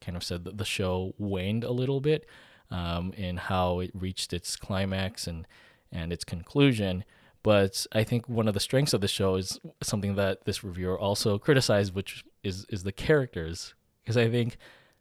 [0.00, 2.26] kind of said that the show waned a little bit
[2.70, 5.46] um, in how it reached its climax and
[5.92, 7.04] and its conclusion.
[7.42, 10.98] But I think one of the strengths of the show is something that this reviewer
[10.98, 14.56] also criticized, which is is the characters, because I think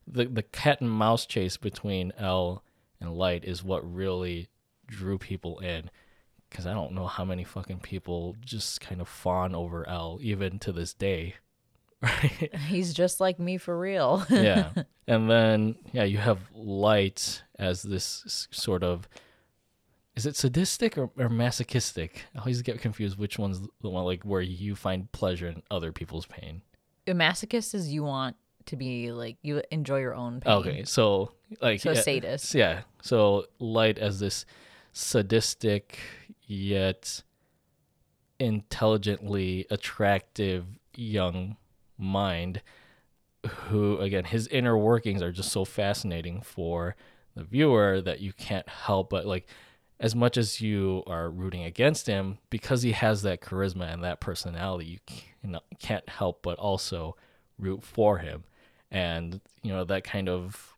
[0.05, 2.65] the the cat and mouse chase between L
[2.99, 4.49] and Light is what really
[4.87, 5.89] drew people in
[6.49, 10.59] because I don't know how many fucking people just kind of fawn over L even
[10.59, 11.35] to this day.
[12.01, 12.55] Right?
[12.69, 14.25] He's just like me for real.
[14.29, 14.69] yeah.
[15.05, 19.09] And then yeah, you have Light as this sort of
[20.15, 22.23] is it sadistic or, or masochistic?
[22.35, 25.91] I always get confused which one's the one like where you find pleasure in other
[25.91, 26.61] people's pain.
[27.05, 30.53] A masochist is you want to be like you enjoy your own pain.
[30.53, 31.31] Okay, so
[31.61, 32.55] like So yeah, sadist.
[32.55, 32.81] Yeah.
[33.01, 34.45] So light as this
[34.93, 35.99] sadistic
[36.49, 37.23] yet
[38.39, 41.55] intelligently attractive young
[41.97, 42.61] mind
[43.45, 46.95] who again his inner workings are just so fascinating for
[47.35, 49.47] the viewer that you can't help but like
[49.99, 54.19] as much as you are rooting against him because he has that charisma and that
[54.19, 57.15] personality you can- can't help but also
[57.59, 58.43] root for him.
[58.89, 60.75] And you know that kind of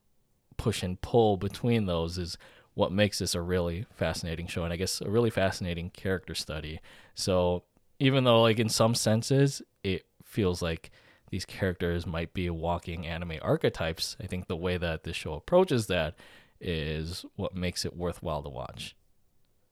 [0.57, 2.38] push and pull between those is
[2.73, 6.79] what makes this a really fascinating show and I guess a really fascinating character study.
[7.15, 7.63] So
[7.99, 10.91] even though like in some senses it feels like
[11.29, 15.88] these characters might be walking anime archetypes, I think the way that this show approaches
[15.88, 16.15] that
[16.60, 18.95] is what makes it worthwhile to watch.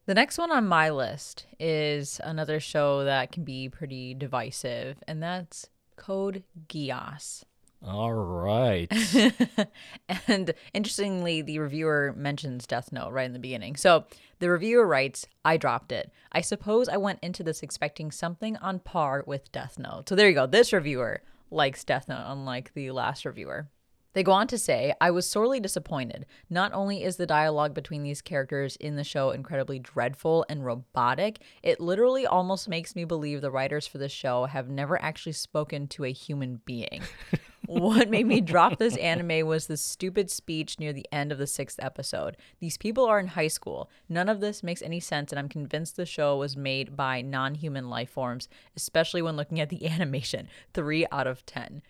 [0.05, 5.21] The next one on my list is another show that can be pretty divisive, and
[5.21, 7.43] that's Code Geass.
[7.85, 8.91] All right.
[10.27, 13.77] and interestingly, the reviewer mentions Death Note right in the beginning.
[13.77, 14.05] So
[14.39, 16.11] the reviewer writes, I dropped it.
[16.31, 20.09] I suppose I went into this expecting something on par with Death Note.
[20.09, 20.45] So there you go.
[20.45, 23.69] This reviewer likes Death Note, unlike the last reviewer.
[24.13, 26.25] They go on to say, I was sorely disappointed.
[26.49, 31.39] Not only is the dialogue between these characters in the show incredibly dreadful and robotic,
[31.61, 35.87] it literally almost makes me believe the writers for this show have never actually spoken
[35.89, 37.03] to a human being.
[37.67, 41.45] what made me drop this anime was the stupid speech near the end of the
[41.45, 42.35] sixth episode.
[42.59, 43.91] These people are in high school.
[44.09, 47.53] None of this makes any sense, and I'm convinced the show was made by non
[47.53, 50.47] human life forms, especially when looking at the animation.
[50.73, 51.83] Three out of 10.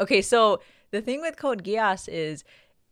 [0.00, 0.60] Okay, so
[0.90, 2.44] the thing with Code Geass is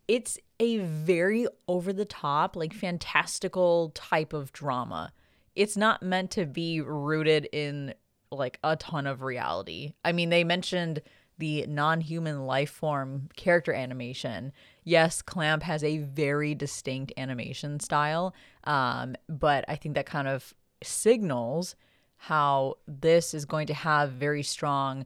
[0.09, 5.13] it's a very over the top, like fantastical type of drama.
[5.55, 7.95] It's not meant to be rooted in
[8.31, 9.95] like a ton of reality.
[10.05, 11.03] I mean, they mentioned
[11.39, 14.53] the non-human life form character animation.
[14.85, 20.55] yes, Clamp has a very distinct animation style, um, but I think that kind of
[20.83, 21.77] signals
[22.17, 25.05] how this is going to have very strong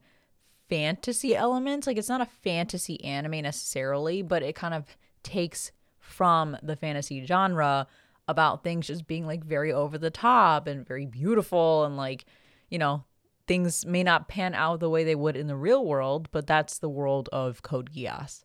[0.70, 1.86] fantasy elements.
[1.86, 4.84] Like it's not a fantasy anime necessarily, but it kind of
[5.22, 7.86] takes from the fantasy genre
[8.26, 12.24] about things just being like very over the top and very beautiful and like,
[12.70, 13.04] you know,
[13.46, 16.78] things may not pan out the way they would in the real world, but that's
[16.78, 18.44] the world of Code Geass.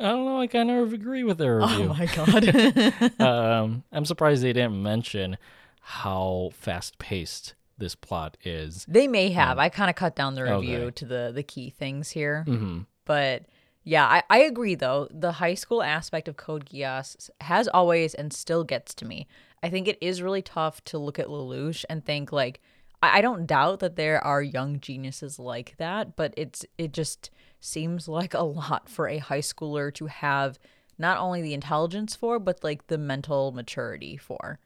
[0.00, 0.40] I don't know.
[0.40, 1.90] I kind of agree with their review.
[1.90, 2.06] Oh my
[3.18, 3.20] god.
[3.20, 5.36] um, I'm surprised they didn't mention
[5.82, 8.86] how fast paced this plot is.
[8.88, 9.58] they may have.
[9.58, 10.90] I kind of cut down the review Okay.
[10.92, 12.44] to the the key things here.
[12.44, 13.46] hmm But
[13.82, 15.08] yeah, I, I agree though.
[15.10, 19.26] The high school aspect of Code Geass has always and still gets to me.
[19.62, 22.60] I think it is really tough to look at Lelouch and think like
[23.02, 27.30] I, I don't doubt that there are young geniuses like that, but it's it just
[27.60, 30.58] seems like a lot for a high schooler to have
[30.98, 34.58] not only the intelligence for, but like the mental maturity for.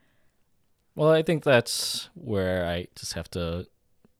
[0.94, 3.66] Well, I think that's where I just have to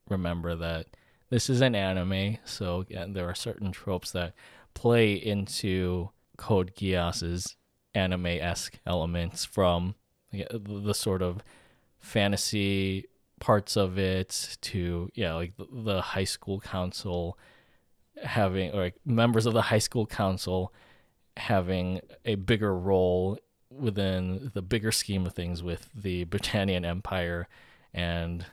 [0.09, 0.87] remember that
[1.31, 4.35] this is an anime, so again, there are certain tropes that
[4.75, 7.57] play into Code Geass's
[7.95, 9.95] anime esque elements from
[10.33, 11.43] the, sort of
[12.01, 13.07] fantasy
[13.41, 17.39] parts of it to yeah, like the, the high school council
[18.23, 20.73] having or like members of the high school council
[21.37, 23.39] having a bigger role
[23.79, 27.49] within the bigger scheme of things with the Britannian Empire
[27.93, 28.45] and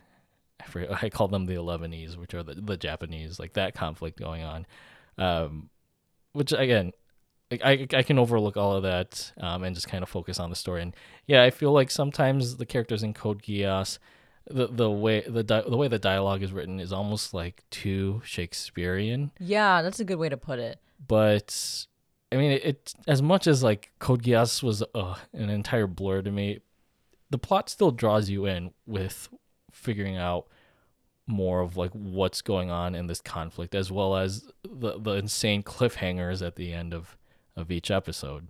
[0.60, 4.20] I forget, I call them the Elevenese, which are the, the Japanese, like that conflict
[4.20, 4.66] going on.
[5.18, 5.70] Um,
[6.34, 6.92] which again,
[7.50, 10.50] like I I can overlook all of that um, and just kind of focus on
[10.50, 10.82] the story.
[10.82, 10.96] And
[11.28, 13.98] yeah, I feel like sometimes the characters in Code Geass,
[14.50, 18.22] the the way the di- the way the dialogue is written is almost like too
[18.24, 20.80] Shakespearean Yeah, that's a good way to put it.
[21.06, 21.86] but
[22.32, 26.22] I mean, it, it as much as like Code Geass was uh, an entire blur
[26.22, 26.60] to me,
[27.30, 29.30] the plot still draws you in with
[29.72, 30.48] figuring out
[31.28, 35.64] more of like what's going on in this conflict, as well as the the insane
[35.64, 37.18] cliffhangers at the end of
[37.56, 38.48] of each episode.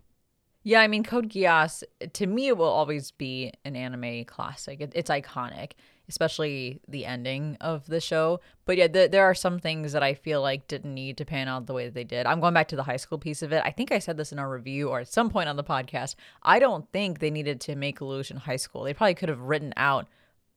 [0.64, 4.80] Yeah, I mean, Code Geass, to me, it will always be an anime classic.
[4.80, 5.72] It, it's iconic,
[6.12, 8.42] especially the ending of the show.
[8.66, 11.48] But yeah, th- there are some things that I feel like didn't need to pan
[11.48, 12.26] out the way that they did.
[12.26, 13.64] I'm going back to the high school piece of it.
[13.66, 16.16] I think I said this in our review or at some point on the podcast.
[16.44, 18.84] I don't think they needed to make Lelouch high school.
[18.84, 20.08] They probably could have written out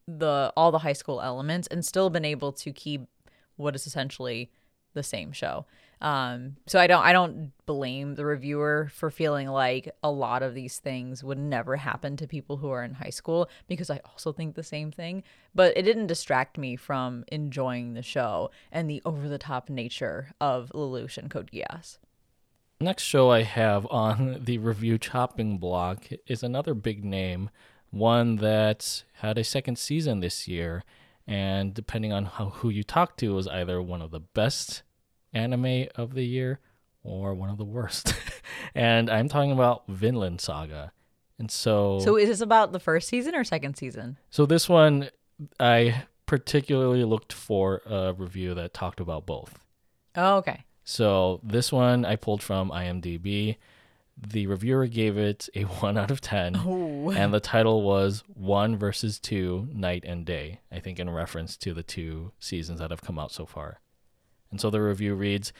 [0.07, 3.07] the all the high school elements and still been able to keep
[3.57, 4.51] what is essentially
[4.93, 5.67] the same show.
[6.01, 10.55] Um, so I don't I don't blame the reviewer for feeling like a lot of
[10.55, 14.33] these things would never happen to people who are in high school because I also
[14.33, 15.23] think the same thing.
[15.55, 20.33] But it didn't distract me from enjoying the show and the over the top nature
[20.41, 21.99] of Lelouch and Code Geass.
[22.81, 27.51] Next show I have on the review chopping block is another big name,
[27.91, 30.85] one that had a second season this year,
[31.27, 34.83] and depending on how, who you talk to, was either one of the best
[35.35, 36.61] anime of the year
[37.03, 38.15] or one of the worst.
[38.75, 40.93] and I'm talking about Vinland Saga.
[41.39, 44.17] And so, So is this about the first season or second season?
[44.31, 45.11] so this one
[45.59, 49.59] I particularly looked for a review that talked about both.
[50.17, 50.65] Oh, okay.
[50.85, 53.57] So this one I pulled from IMDb.
[54.17, 57.11] The reviewer gave it a 1 out of 10, Oh.
[57.11, 61.75] and the title was 1 versus 2 Night and Day, I think in reference to
[61.75, 63.81] the two seasons that have come out so far.
[64.55, 65.53] And so the review reads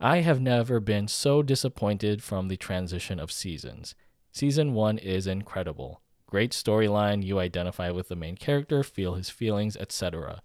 [0.00, 3.94] I have never been so disappointed from the transition of seasons.
[4.32, 6.00] Season 1 is incredible.
[6.24, 10.40] Great storyline, you identify with the main character, feel his feelings, etc.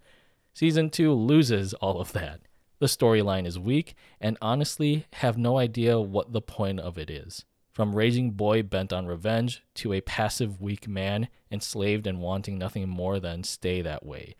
[0.52, 2.42] Season 2 loses all of that.
[2.78, 7.46] The storyline is weak, and honestly, have no idea what the point of it is.
[7.72, 12.86] From raging boy bent on revenge to a passive weak man enslaved and wanting nothing
[12.86, 14.36] more than stay that way.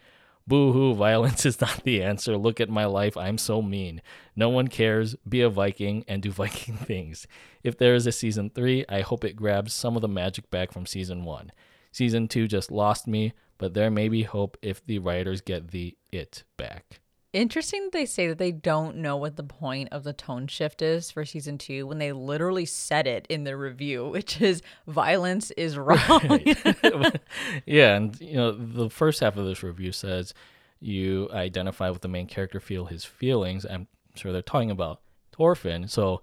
[0.47, 2.37] Boo hoo, violence is not the answer.
[2.37, 4.03] Look at my life, I'm so mean.
[4.37, 5.17] No one cares.
[5.27, 7.27] Be a Viking and do Viking things.
[7.63, 10.73] If there is a season 3, I hope it grabs some of the magic back
[10.73, 11.51] from season 1.
[11.92, 15.97] Season 2 just lost me, but there may be hope if the writers get the
[16.13, 17.01] it back.
[17.35, 20.81] Interesting that they say that they don't know what the point of the tone shift
[20.81, 25.51] is for season two when they literally said it in the review, which is violence
[25.53, 26.41] is wrong.
[27.67, 30.33] yeah, and you know the first half of this review says
[30.79, 33.67] you identify with the main character, feel his feelings.
[33.69, 35.01] I'm sure they're talking about
[35.33, 35.89] Thorfinn.
[35.89, 36.23] So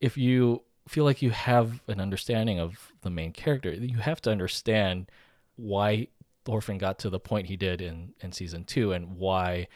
[0.00, 4.32] if you feel like you have an understanding of the main character, you have to
[4.32, 5.08] understand
[5.54, 6.08] why
[6.44, 9.68] Thorfinn got to the point he did in in season two, and why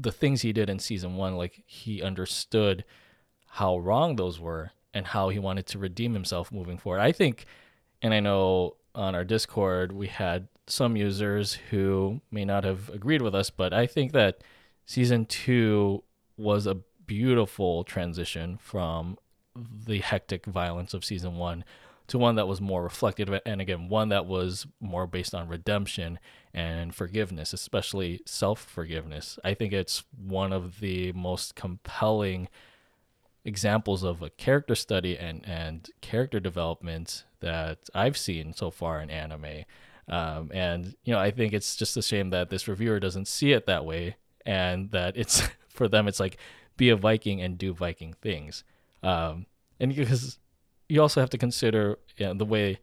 [0.00, 2.84] the things he did in season one, like he understood
[3.48, 7.00] how wrong those were and how he wanted to redeem himself moving forward.
[7.00, 7.46] I think,
[8.02, 13.22] and I know on our Discord we had some users who may not have agreed
[13.22, 14.42] with us, but I think that
[14.86, 16.02] season two
[16.36, 16.76] was a
[17.06, 19.18] beautiful transition from
[19.86, 21.64] the hectic violence of season one
[22.10, 26.18] to one that was more reflective and again one that was more based on redemption
[26.52, 29.38] and forgiveness especially self-forgiveness.
[29.44, 32.48] I think it's one of the most compelling
[33.44, 39.08] examples of a character study and and character development that i've seen so far in
[39.08, 39.64] anime.
[40.08, 43.52] Um, and you know i think it's just a shame that this reviewer doesn't see
[43.52, 46.36] it that way and that it's for them it's like
[46.76, 48.64] be a viking and do viking things.
[49.02, 49.44] Um,
[49.78, 50.38] and because
[50.90, 52.80] you also have to consider the way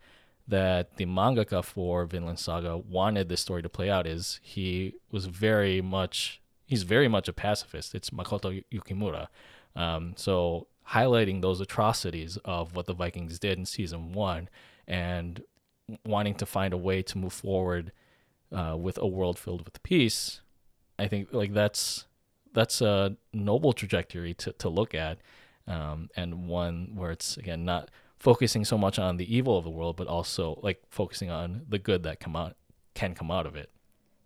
[0.48, 5.26] that the mangaka for Vinland Saga wanted this story to play out is he was
[5.26, 7.96] very much he's very much a pacifist.
[7.96, 9.28] It's Makoto Yukimura.
[9.76, 14.50] Um, so highlighting those atrocities of what the Vikings did in season one
[14.88, 15.44] and
[16.06, 17.92] wanting to find a way to move forward
[18.52, 20.42] uh, with a world filled with peace,
[20.98, 22.06] I think like that's
[22.54, 25.20] that's a noble trajectory to, to look at
[25.68, 27.90] um, and one where it's again not
[28.20, 31.80] focusing so much on the evil of the world, but also like focusing on the
[31.80, 32.56] good that come out
[32.94, 33.70] can come out of it.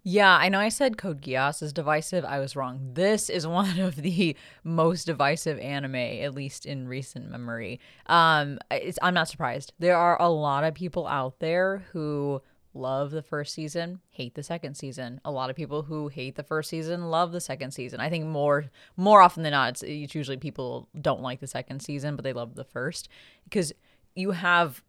[0.03, 2.25] Yeah, I know I said Code Geass is divisive.
[2.25, 2.91] I was wrong.
[2.93, 7.79] This is one of the most divisive anime, at least in recent memory.
[8.07, 8.57] Um,
[9.01, 9.73] I'm not surprised.
[9.77, 12.41] There are a lot of people out there who
[12.73, 15.19] love the first season, hate the second season.
[15.25, 17.99] A lot of people who hate the first season love the second season.
[17.99, 18.65] I think more
[18.97, 22.33] more often than not, it's, it's usually people don't like the second season, but they
[22.33, 23.09] love the first
[23.43, 23.73] because
[24.15, 24.83] you have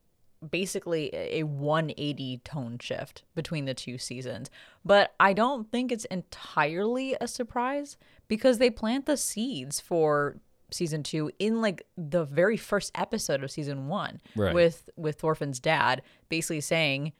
[0.50, 4.50] basically a 180 tone shift between the two seasons.
[4.84, 7.96] But I don't think it's entirely a surprise
[8.28, 10.36] because they plant the seeds for
[10.70, 14.54] season 2 in like the very first episode of season 1 right.
[14.54, 17.12] with with Thorfinn's dad basically saying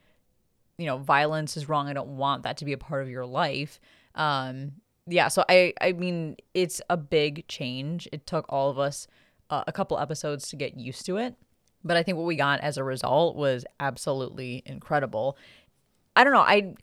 [0.79, 1.89] you know, violence is wrong.
[1.89, 3.81] I don't want that to be a part of your life.
[4.14, 4.73] Um,
[5.07, 8.09] yeah, so I I mean, it's a big change.
[8.12, 9.07] It took all of us
[9.51, 11.35] uh, a couple episodes to get used to it,
[11.85, 15.37] but I think what we got as a result was absolutely incredible.
[16.14, 16.41] I don't know.
[16.41, 16.75] I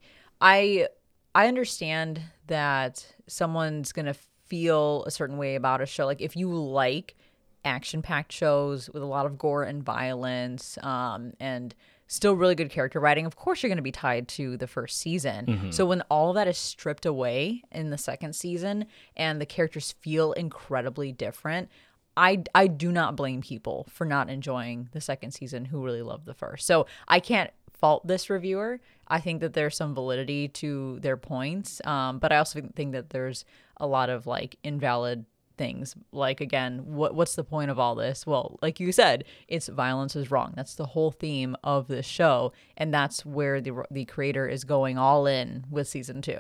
[0.42, 0.88] I
[1.34, 4.16] I understand that someone's going to
[4.46, 7.16] feel a certain way about a show like if you like
[7.64, 11.76] action-packed shows with a lot of gore and violence um and
[12.10, 13.26] still really good character writing.
[13.26, 15.46] Of course, you're going to be tied to the first season.
[15.46, 15.72] Mm-hmm.
[15.72, 20.34] So when all that is stripped away in the second season and the characters feel
[20.34, 21.70] incredibly different,
[22.18, 26.26] I, I do not blame people for not enjoying the second season who really loved
[26.26, 26.66] the first.
[26.66, 28.82] So I can't fault this reviewer.
[29.08, 33.12] I think that there's some validity to their points, um, but I also think that
[33.12, 33.46] there's
[33.78, 35.26] a lot of like invalid
[35.60, 38.26] things like again what what's the point of all this?
[38.26, 40.54] Well like you said it's violence is wrong.
[40.56, 44.98] That's the whole theme of this show and that's where the the creator is going
[44.98, 46.38] all in with season 2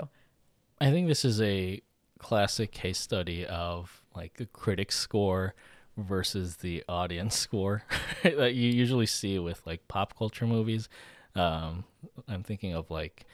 [0.82, 1.82] i think this is a
[2.20, 5.54] classic case study of like the critic score
[5.98, 7.84] versus the audience score
[8.24, 10.90] that you usually see with like pop culture movies.
[11.36, 11.84] Um
[12.28, 13.26] i'm thinking of like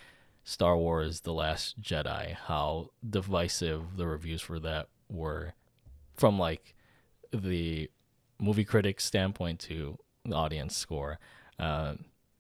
[0.48, 5.56] Star Wars The Last Jedi, how divisive the reviews for that were
[6.16, 6.76] from like
[7.32, 7.90] the
[8.40, 11.20] movie critic standpoint to the audience score.
[11.60, 11.96] Uh,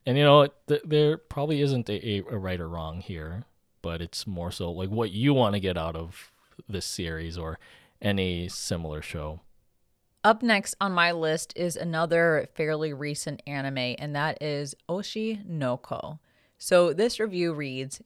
[0.05, 3.43] and you know, th- there probably isn't a, a right or wrong here,
[3.81, 6.31] but it's more so like what you want to get out of
[6.67, 7.59] this series or
[8.01, 9.41] any similar show.
[10.23, 15.77] Up next on my list is another fairly recent anime, and that is Oshi no
[15.77, 16.19] Ko.
[16.57, 18.01] So this review reads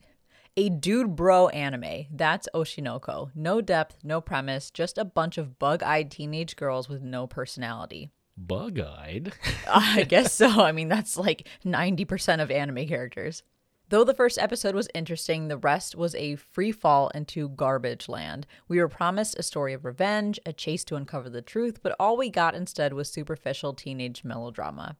[0.57, 2.07] a dude bro anime.
[2.11, 3.31] That's Oshi no Ko.
[3.35, 8.09] No depth, no premise, just a bunch of bug eyed teenage girls with no personality.
[8.37, 9.33] Bug eyed?
[9.67, 10.61] I guess so.
[10.61, 13.43] I mean, that's like 90% of anime characters.
[13.89, 18.45] Though the first episode was interesting, the rest was a free fall into garbage land.
[18.67, 22.15] We were promised a story of revenge, a chase to uncover the truth, but all
[22.15, 24.95] we got instead was superficial teenage melodrama.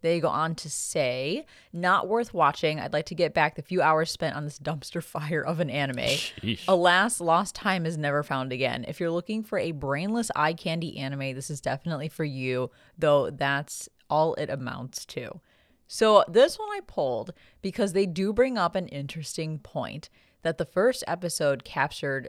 [0.00, 2.80] They go on to say, not worth watching.
[2.80, 5.70] I'd like to get back the few hours spent on this dumpster fire of an
[5.70, 5.98] anime.
[5.98, 6.64] Sheesh.
[6.68, 8.84] Alas, lost time is never found again.
[8.88, 13.30] If you're looking for a brainless eye candy anime, this is definitely for you, though
[13.30, 15.40] that's all it amounts to.
[15.86, 17.32] So, this one I pulled
[17.62, 20.08] because they do bring up an interesting point
[20.42, 22.28] that the first episode captured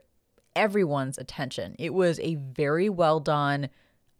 [0.55, 1.75] everyone's attention.
[1.79, 3.69] It was a very well done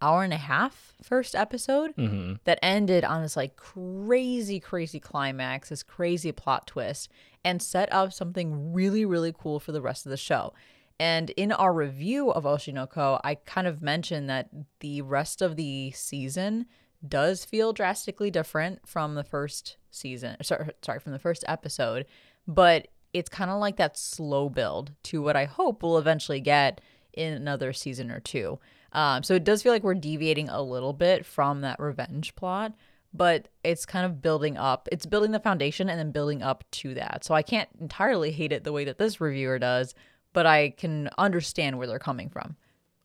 [0.02, 2.34] hour and a half first episode mm-hmm.
[2.45, 7.10] that ended on this like crazy, crazy climax, this crazy plot twist,
[7.43, 10.54] and set up something really, really cool for the rest of the show.
[10.99, 14.49] And in our review of Oshi no Ko, I kind of mentioned that
[14.82, 16.68] the rest of the season
[17.08, 20.38] does feel drastically different from the first season.
[20.43, 22.06] Sorry, sorry from the first episode,
[22.47, 26.82] but it's kind of like that slow build to what I hope we'll eventually get
[27.14, 28.60] in another season or two.
[28.94, 32.74] Um, so it does feel like we're deviating a little bit from that revenge plot,
[33.14, 34.89] but it's kind of building up.
[34.92, 37.24] It's building the foundation and then building up to that.
[37.24, 39.96] So I can't entirely hate it the way that this reviewer does,
[40.34, 42.56] but I can understand where they're coming from.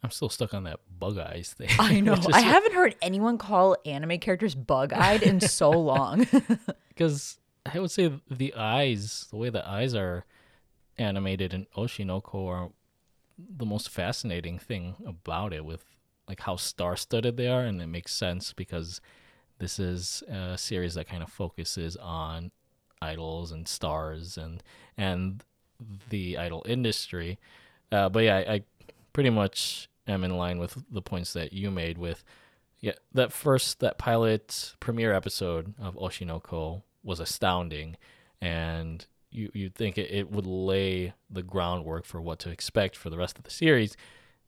[0.03, 1.69] I'm still stuck on that bug eyes thing.
[1.79, 2.17] I know.
[2.33, 6.27] I haven't heard anyone call anime characters bug eyed in so long.
[6.89, 10.25] Because I would say the eyes, the way the eyes are
[10.97, 12.71] animated in Oshi no Ko are
[13.39, 15.85] the most fascinating thing about it with
[16.29, 19.01] like how star-studded they are and it makes sense because
[19.59, 22.51] this is a series that kind of focuses on
[23.01, 24.63] idols and stars and
[24.97, 25.45] and
[26.09, 27.39] the idol industry.
[27.93, 28.63] Uh, but yeah I, I
[29.13, 32.25] pretty much am in line with the points that you made with
[32.81, 37.97] yeah that first that pilot premiere episode of Oshi no Ko was astounding.
[38.41, 39.07] And
[39.37, 43.19] you you'd think it, it would lay the groundwork for what to expect for the
[43.19, 43.97] rest of the series.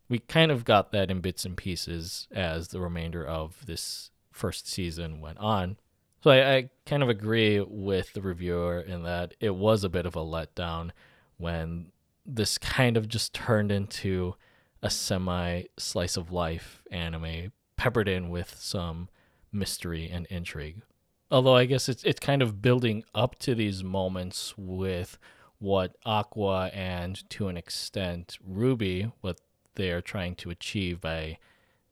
[0.08, 4.66] We kind of got that in bits and pieces as the remainder of this first
[4.66, 5.76] season went on.
[6.22, 10.06] So I, I kind of agree with the reviewer in that it was a bit
[10.06, 10.90] of a letdown
[11.36, 11.92] when
[12.24, 14.34] this kind of just turned into
[14.82, 19.08] a semi slice of life anime peppered in with some
[19.52, 20.82] mystery and intrigue
[21.30, 25.18] although I guess it's it's kind of building up to these moments with
[25.58, 29.40] what Aqua and to an extent Ruby what
[29.74, 31.38] they're trying to achieve by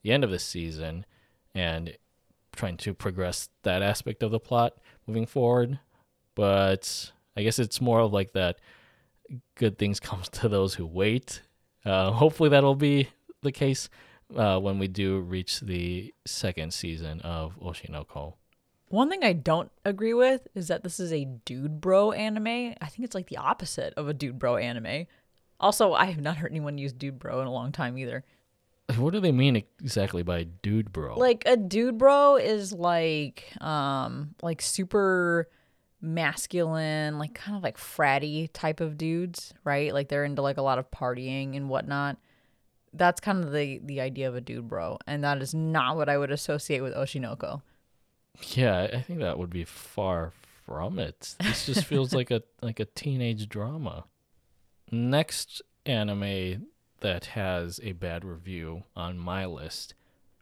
[0.03, 1.05] the end of the season
[1.55, 1.97] and
[2.55, 4.75] trying to progress that aspect of the plot
[5.07, 5.79] moving forward
[6.35, 8.59] but I guess it's more of like that
[9.57, 11.43] good things comes to those who wait
[11.85, 13.09] uh, hopefully that'll be
[13.43, 13.89] the case
[14.35, 18.35] uh, when we do reach the second season of Oshi no Ko.
[18.89, 22.75] One thing I don't agree with is that this is a dude bro anime.
[22.81, 25.07] I think it's like the opposite of a dude bro anime.
[25.59, 28.25] Also, I have not heard anyone use dude bro in a long time either.
[28.97, 31.19] What do they mean exactly by dude bro?
[31.19, 35.49] Like a dude bro is like um like super
[36.01, 39.93] masculine, like kind of like fratty type of dudes, right?
[39.93, 42.19] Like they're into like a lot of partying and whatnot.
[42.93, 46.09] That's kind of the the idea of a dude bro, and that is not what
[46.09, 47.63] I would associate with Oshi no Ko.
[48.53, 50.33] Yeah, I think that would be far
[50.67, 51.35] from it.
[51.41, 54.05] This just feels like a like a teenage drama.
[54.91, 56.67] Next anime
[57.01, 59.95] that has a bad review on my list.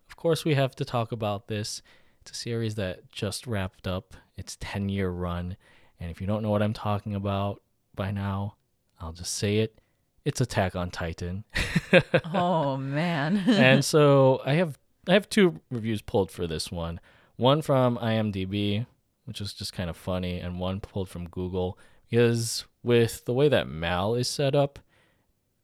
[0.08, 1.82] Of course, we have to talk about this.
[2.20, 5.56] It's a series that just wrapped up its 10 year run.
[6.00, 7.62] And if you don't know what I'm talking about
[7.94, 8.56] by now,
[9.00, 9.78] I'll just say it.
[10.24, 11.44] It's Attack on Titan.
[12.32, 13.36] oh man.
[13.46, 16.98] and so I have I have two reviews pulled for this one.
[17.36, 18.86] One from IMDb,
[19.24, 21.78] which is just kind of funny, and one pulled from Google.
[22.08, 24.78] Because with the way that MAL is set up,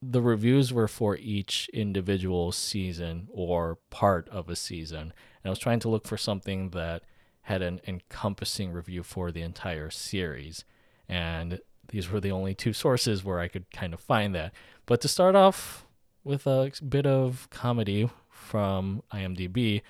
[0.02, 5.00] the reviews were for each individual season or part of a season.
[5.02, 7.02] And I was trying to look for something that
[7.42, 10.64] had an encompassing review for the entire series.
[11.08, 14.52] And these were the only two sources where I could kind of find that.
[14.86, 15.84] But to start off
[16.24, 19.82] with a bit of comedy from IMDb,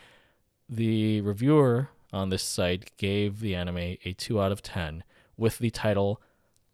[0.71, 5.03] the reviewer on this site gave the anime a 2 out of 10
[5.37, 6.21] with the title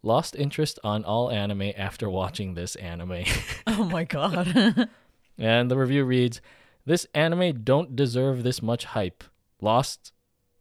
[0.03, 3.23] Lost Interest on All Anime After Watching This Anime.
[3.67, 4.89] oh my god.
[5.37, 6.39] and the review reads
[6.85, 9.23] This anime don't deserve this much hype.
[9.59, 10.13] Lost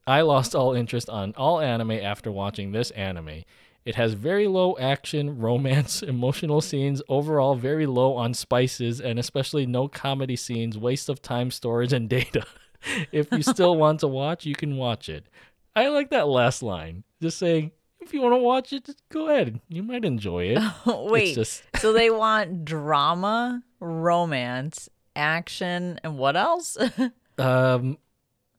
[0.06, 3.42] I lost all interest on all anime after watching this anime.
[3.84, 9.66] It has very low action, romance, emotional scenes, overall very low on spices, and especially
[9.66, 12.44] no comedy scenes, waste of time, storage, and data.
[13.12, 15.26] if you still want to watch, you can watch it.
[15.74, 17.04] I like that last line.
[17.20, 19.60] Just saying, if you want to watch it, just go ahead.
[19.68, 20.62] You might enjoy it.
[20.86, 21.62] Wait, just...
[21.76, 26.78] so they want drama, romance, action, and what else?
[27.38, 27.98] um,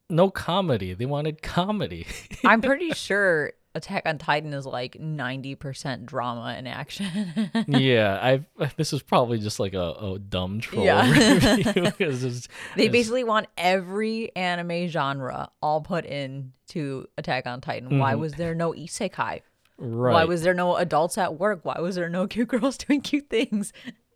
[0.10, 0.94] no comedy.
[0.94, 2.06] They wanted comedy.
[2.46, 7.54] I'm pretty sure Attack on Titan is like 90% drama and action.
[7.68, 8.20] yeah,
[8.60, 11.10] I this is probably just like a, a dumb troll yeah.
[11.10, 11.92] review.
[12.00, 17.90] It's, they basically want every anime genre all put into Attack on Titan.
[17.90, 18.00] Mm-hmm.
[18.00, 19.42] Why was there no isekai?
[19.78, 20.14] Right.
[20.14, 21.60] Why was there no adults at work?
[21.64, 23.74] Why was there no cute girls doing cute things?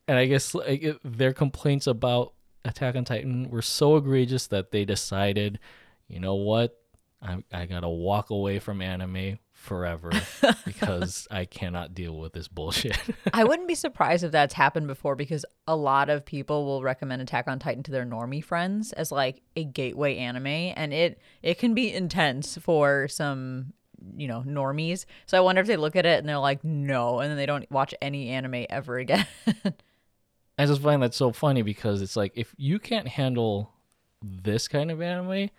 [0.07, 2.33] And I guess like, it, their complaints about
[2.65, 5.59] Attack on Titan were so egregious that they decided,
[6.07, 6.77] you know what?
[7.21, 10.11] I, I gotta walk away from anime forever
[10.65, 12.97] because I cannot deal with this bullshit.
[13.33, 17.21] I wouldn't be surprised if that's happened before because a lot of people will recommend
[17.21, 21.59] Attack on Titan to their normie friends as like a gateway anime and it it
[21.59, 23.73] can be intense for some
[24.17, 25.05] you know normies.
[25.27, 27.45] So I wonder if they look at it and they're like no and then they
[27.45, 29.27] don't watch any anime ever again.
[30.57, 33.71] I just find that so funny because it's like if you can't handle
[34.21, 35.49] this kind of anime,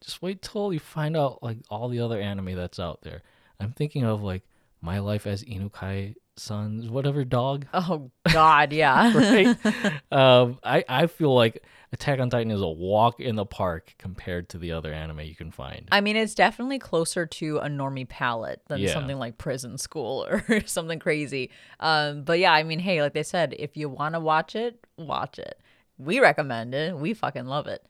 [0.00, 3.22] just wait till you find out like all the other anime that's out there.
[3.62, 4.42] I'm thinking of like
[4.80, 7.66] My Life as Inukai Sons, whatever dog.
[7.74, 9.12] oh god, yeah.
[9.16, 10.02] right?
[10.12, 14.48] um, I I feel like Attack on Titan is a walk in the park compared
[14.50, 15.88] to the other anime you can find.
[15.92, 18.94] I mean, it's definitely closer to a normie palette than Yeah.
[18.94, 21.50] something like Prison School or something crazy.
[21.80, 24.86] Um, but yeah, I mean, hey, like they said, if you want to watch it,
[24.96, 25.60] watch it.
[25.98, 26.96] We recommend it.
[26.96, 27.84] We fucking love it.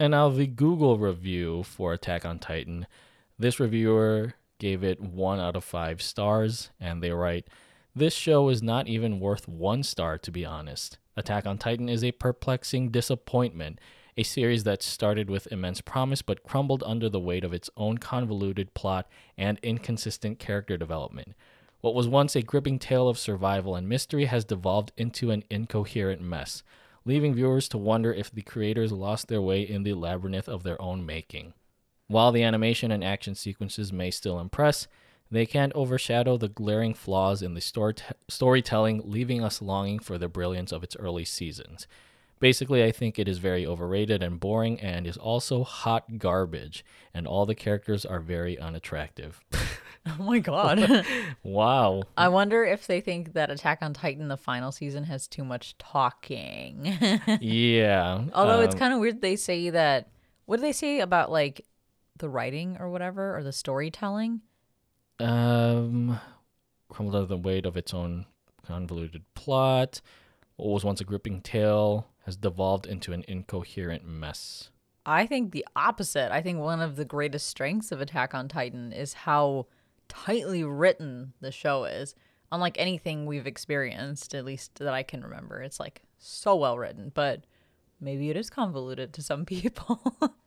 [0.00, 2.86] And now the Google review for Attack on Titan.
[3.38, 7.46] This reviewer gave it one out of five stars, and they write,
[7.94, 10.98] This show is not even worth one star, to be honest.
[11.16, 13.78] Attack on Titan is a perplexing disappointment,
[14.16, 17.98] a series that started with immense promise but crumbled under the weight of its own
[17.98, 21.34] convoluted plot and inconsistent character development.
[21.80, 26.22] What was once a gripping tale of survival and mystery has devolved into an incoherent
[26.22, 26.62] mess,
[27.04, 30.80] leaving viewers to wonder if the creators lost their way in the labyrinth of their
[30.80, 31.52] own making.
[32.08, 34.86] While the animation and action sequences may still impress,
[35.30, 37.94] they can't overshadow the glaring flaws in the story
[38.28, 41.86] storytelling, leaving us longing for the brilliance of its early seasons.
[42.40, 46.84] Basically, I think it is very overrated and boring and is also hot garbage,
[47.14, 49.40] and all the characters are very unattractive.
[50.06, 51.06] Oh my god.
[51.42, 52.02] wow.
[52.16, 55.78] I wonder if they think that Attack on Titan, the final season, has too much
[55.78, 56.98] talking.
[57.40, 58.24] Yeah.
[58.34, 60.08] Although it's um, kind of weird they say that.
[60.44, 61.64] What do they say about like
[62.18, 64.40] the writing or whatever or the storytelling?
[65.20, 66.18] Um,
[66.88, 68.26] crumbled under the weight of its own
[68.66, 70.00] convoluted plot.
[70.56, 74.70] What was once a gripping tale has devolved into an incoherent mess.
[75.06, 76.32] I think the opposite.
[76.32, 79.66] I think one of the greatest strengths of Attack on Titan is how
[80.08, 82.14] tightly written the show is.
[82.50, 87.10] Unlike anything we've experienced, at least that I can remember, it's like so well written,
[87.12, 87.44] but
[88.00, 90.00] maybe it is convoluted to some people.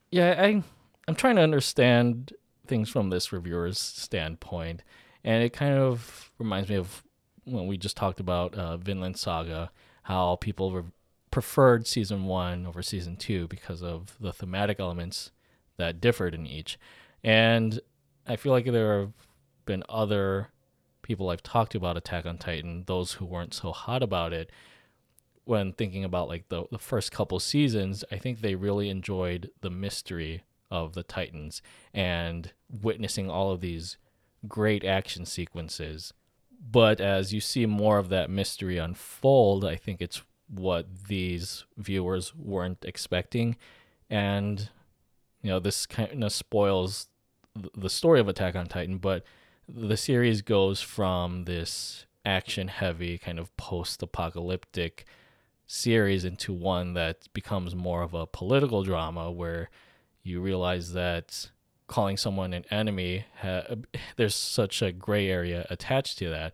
[0.10, 0.64] Yeah, I
[1.08, 2.34] I'm trying to understand
[2.68, 4.84] things from this reviewer's standpoint,
[5.24, 7.04] and it kind of reminds me of
[7.46, 9.72] when we just talked about uh, Vinland Saga,
[10.04, 10.84] how people re-
[11.32, 15.32] preferred season one over season two because of the thematic elements
[15.78, 16.78] that differed in each,
[17.24, 17.80] and
[18.26, 19.14] I feel like there have
[19.66, 20.50] been other
[21.04, 24.52] people I've talked to about Attack on Titan, those who weren't so hot about it,
[25.46, 29.70] when thinking about like the, the first couple seasons, I think they really enjoyed the
[29.70, 31.62] mystery of the Titans
[31.94, 33.98] and witnessing all of these
[34.48, 36.14] great action sequences.
[36.60, 42.34] But as you see more of that mystery unfold, I think it's what these viewers
[42.36, 43.58] weren't expecting.
[44.10, 44.70] And,
[45.42, 47.08] you know, this kind of spoils
[47.76, 49.24] the story of Attack on Titan, but
[49.68, 55.06] the series goes from this action heavy, kind of post apocalyptic
[55.66, 59.70] series into one that becomes more of a political drama where
[60.28, 61.50] you realize that
[61.88, 63.64] calling someone an enemy ha-
[64.18, 66.54] there's such a gray area attached to that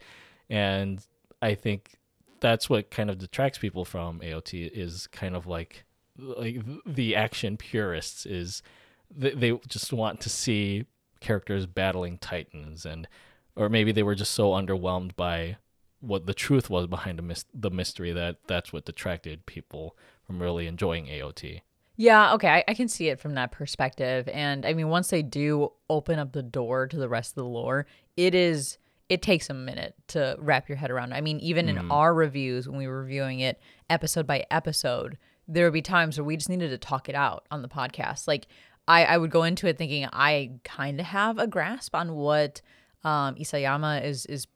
[0.50, 1.08] and
[1.42, 1.96] i think
[2.40, 5.86] that's what kind of detracts people from aot is kind of like
[6.18, 8.62] like the action purists is
[9.10, 10.86] they, they just want to see
[11.20, 13.08] characters battling titans and
[13.56, 15.58] or maybe they were just so underwhelmed by
[16.04, 19.96] what the truth was behind the, the mystery that that's what detracted people
[20.28, 21.62] from really enjoying AOT.
[21.96, 24.28] Yeah, okay, I, I can see it from that perspective.
[24.30, 27.46] And I mean, once they do open up the door to the rest of the
[27.46, 27.86] lore,
[28.18, 28.78] it is
[29.10, 31.14] it takes a minute to wrap your head around.
[31.14, 35.18] I mean, even in our reviews when we were reviewing it episode by episode,
[35.48, 38.28] there would be times where we just needed to talk it out on the podcast.
[38.28, 38.48] Like
[38.88, 42.62] I, I would go into it thinking I kind of have a grasp on what
[43.04, 44.48] um, Isayama is is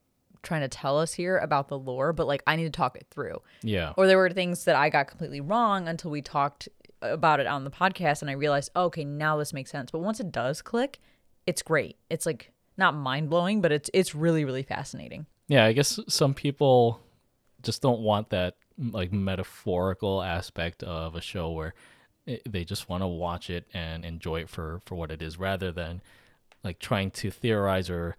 [0.44, 3.06] trying to tell us here about the lore, but like I need to talk it
[3.12, 3.94] through Yeah.
[3.98, 6.70] or there were things that I got completely wrong until we talked
[7.02, 9.92] about it on the podcast and I realized, oh, okay, now this makes sense.
[9.92, 11.00] But once it does click,
[11.46, 11.98] it's great.
[12.10, 15.26] It's like not mind blowing, but it's it's really really fascinating.
[15.48, 17.00] Yeah, I guess some people
[17.64, 21.74] just don't want that like metaphorical aspect of a show where
[22.26, 25.40] it, they just want to watch it and enjoy it for for what it is
[25.40, 26.02] rather than
[26.64, 28.16] like trying to theorize or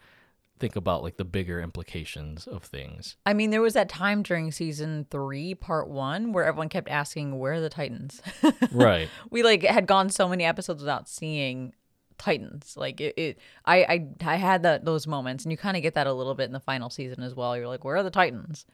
[0.58, 3.16] think about like the bigger implications of things.
[3.24, 7.38] I mean, there was that time during season three, part one, where everyone kept asking,
[7.38, 8.20] "Where are the Titans?"
[8.72, 9.08] right.
[9.30, 11.72] we like had gone so many episodes without seeing
[12.18, 12.74] Titans.
[12.76, 15.94] Like it, it I, I I had that those moments, and you kind of get
[15.94, 17.56] that a little bit in the final season as well.
[17.56, 18.66] You're like, where are the Titans?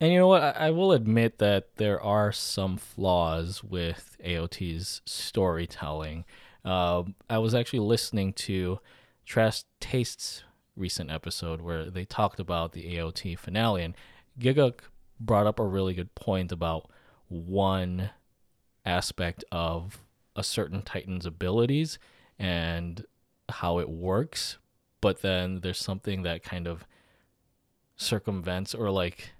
[0.00, 0.42] And you know what?
[0.42, 6.24] I, I will admit that there are some flaws with AOT's storytelling.
[6.64, 8.80] Uh, I was actually listening to
[9.24, 10.42] Trash Taste's
[10.76, 13.94] recent episode where they talked about the AOT finale, and
[14.38, 14.74] Giga
[15.20, 16.90] brought up a really good point about
[17.28, 18.10] one
[18.84, 20.00] aspect of
[20.34, 21.98] a certain Titan's abilities
[22.38, 23.04] and
[23.48, 24.58] how it works,
[25.00, 26.86] but then there's something that kind of
[27.96, 29.32] circumvents or like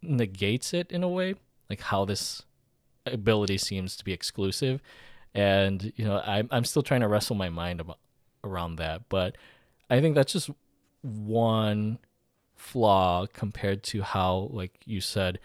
[0.00, 1.34] negates it in a way,
[1.68, 2.42] like how this
[3.06, 4.80] ability seems to be exclusive.
[5.34, 7.98] And you know, I'm I'm still trying to wrestle my mind about,
[8.44, 9.36] around that, but
[9.92, 10.48] I think that's just
[11.02, 11.98] one
[12.56, 15.38] flaw compared to how, like you said,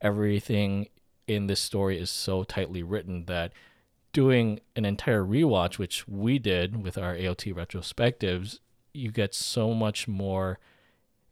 [0.00, 0.86] everything
[1.26, 3.52] in this story is so tightly written that
[4.12, 8.60] doing an entire rewatch, which we did with our AOT retrospectives,
[8.92, 10.60] you get so much more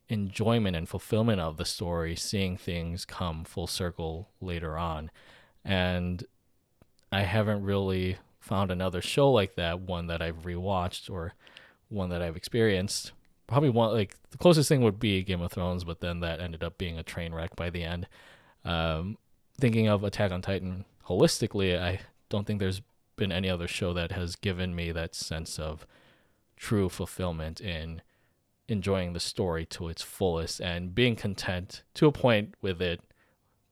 [0.08, 5.12] enjoyment and fulfillment of the story, seeing things come full circle later on.
[5.64, 6.24] And
[7.12, 11.34] I haven't really found another show like that, one that I've rewatched or
[11.88, 13.12] one that I've experienced.
[13.46, 16.64] Probably one like the closest thing would be Game of Thrones, but then that ended
[16.64, 18.08] up being a train wreck by the end.
[18.64, 19.18] Um,
[19.58, 22.82] thinking of Attack on Titan holistically, I don't think there's
[23.14, 25.86] been any other show that has given me that sense of
[26.56, 28.02] true fulfillment in
[28.68, 33.00] enjoying the story to its fullest and being content to a point with it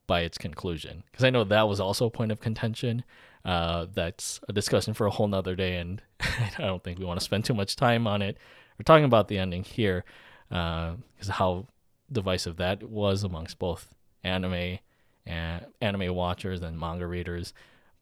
[0.07, 1.03] by its conclusion.
[1.11, 3.05] Because I know that was also a point of contention.
[3.45, 7.21] Uh, that's a discussion for a whole nother day, and I don't think we want
[7.21, 8.39] to spend too much time on it.
[8.79, 10.05] We're talking about the ending here,
[10.49, 11.67] because uh, how
[12.11, 14.79] divisive that was amongst both anime
[15.27, 17.53] and anime watchers and manga readers.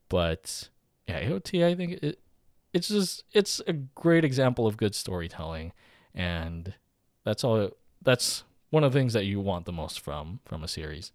[0.08, 0.68] But
[1.08, 2.20] yeah, AOT, I think it,
[2.72, 5.72] it's just it's a great example of good storytelling,
[6.14, 6.74] and
[7.24, 7.70] that's all.
[8.00, 11.12] That's one of the things that you want the most from from a series.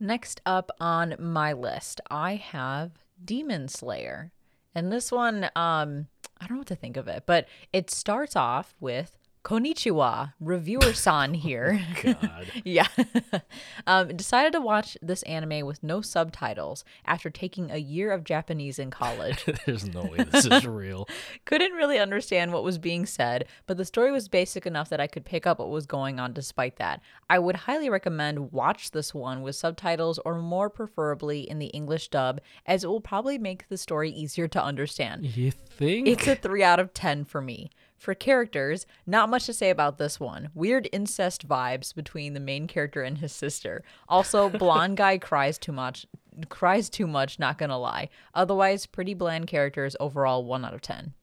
[0.00, 4.32] Next up on my list, I have Demon Slayer,
[4.74, 6.08] and this one, um,
[6.40, 10.92] I don't know what to think of it, but it starts off with Konnichiwa, reviewer
[10.94, 11.78] san here.
[12.04, 12.46] Oh, God.
[12.64, 12.88] yeah.
[13.86, 18.78] um, decided to watch this anime with no subtitles after taking a year of Japanese
[18.78, 19.44] in college.
[19.66, 21.06] There's no way this is real.
[21.44, 25.06] Couldn't really understand what was being said, but the story was basic enough that I
[25.06, 27.02] could pick up what was going on despite that.
[27.28, 32.08] I would highly recommend watch this one with subtitles or more preferably in the English
[32.08, 35.26] dub, as it will probably make the story easier to understand.
[35.36, 36.08] You think?
[36.08, 37.70] It's a 3 out of 10 for me.
[38.04, 40.50] For characters, not much to say about this one.
[40.52, 43.82] Weird incest vibes between the main character and his sister.
[44.10, 46.04] Also, blonde guy cries too much.
[46.50, 48.10] Cries too much, not gonna lie.
[48.34, 51.14] Otherwise, pretty bland characters, overall 1 out of 10.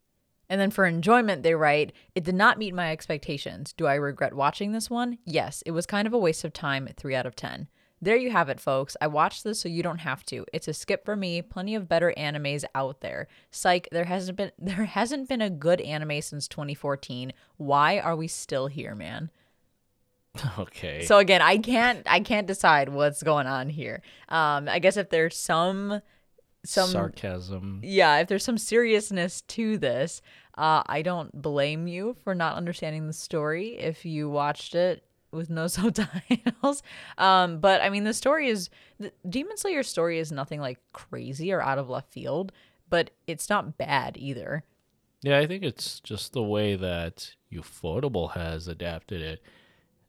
[0.49, 3.73] And then for enjoyment, they write, It did not meet my expectations.
[3.73, 5.19] Do I regret watching this one?
[5.23, 7.67] Yes, it was kind of a waste of time, 3 out of 10.
[8.03, 8.97] There you have it, folks.
[8.99, 10.43] I watched this so you don't have to.
[10.51, 11.41] It's a skip for me.
[11.43, 13.27] Plenty of better animes out there.
[13.51, 17.31] Psych, there hasn't been there hasn't been a good anime since 2014.
[17.57, 19.29] Why are we still here, man?
[20.57, 21.03] Okay.
[21.03, 24.01] So again, I can't I can't decide what's going on here.
[24.29, 26.01] Um I guess if there's some
[26.63, 27.81] some sarcasm.
[27.83, 30.21] Yeah, if there's some seriousness to this,
[30.57, 35.49] uh I don't blame you for not understanding the story if you watched it with
[35.49, 36.83] no subtitles.
[37.17, 38.69] Um, but I mean, the story is
[38.99, 42.51] the Demon Slayer story is nothing like crazy or out of left field,
[42.89, 44.63] but it's not bad either.
[45.21, 49.41] Yeah, I think it's just the way that Ufotable has adapted it.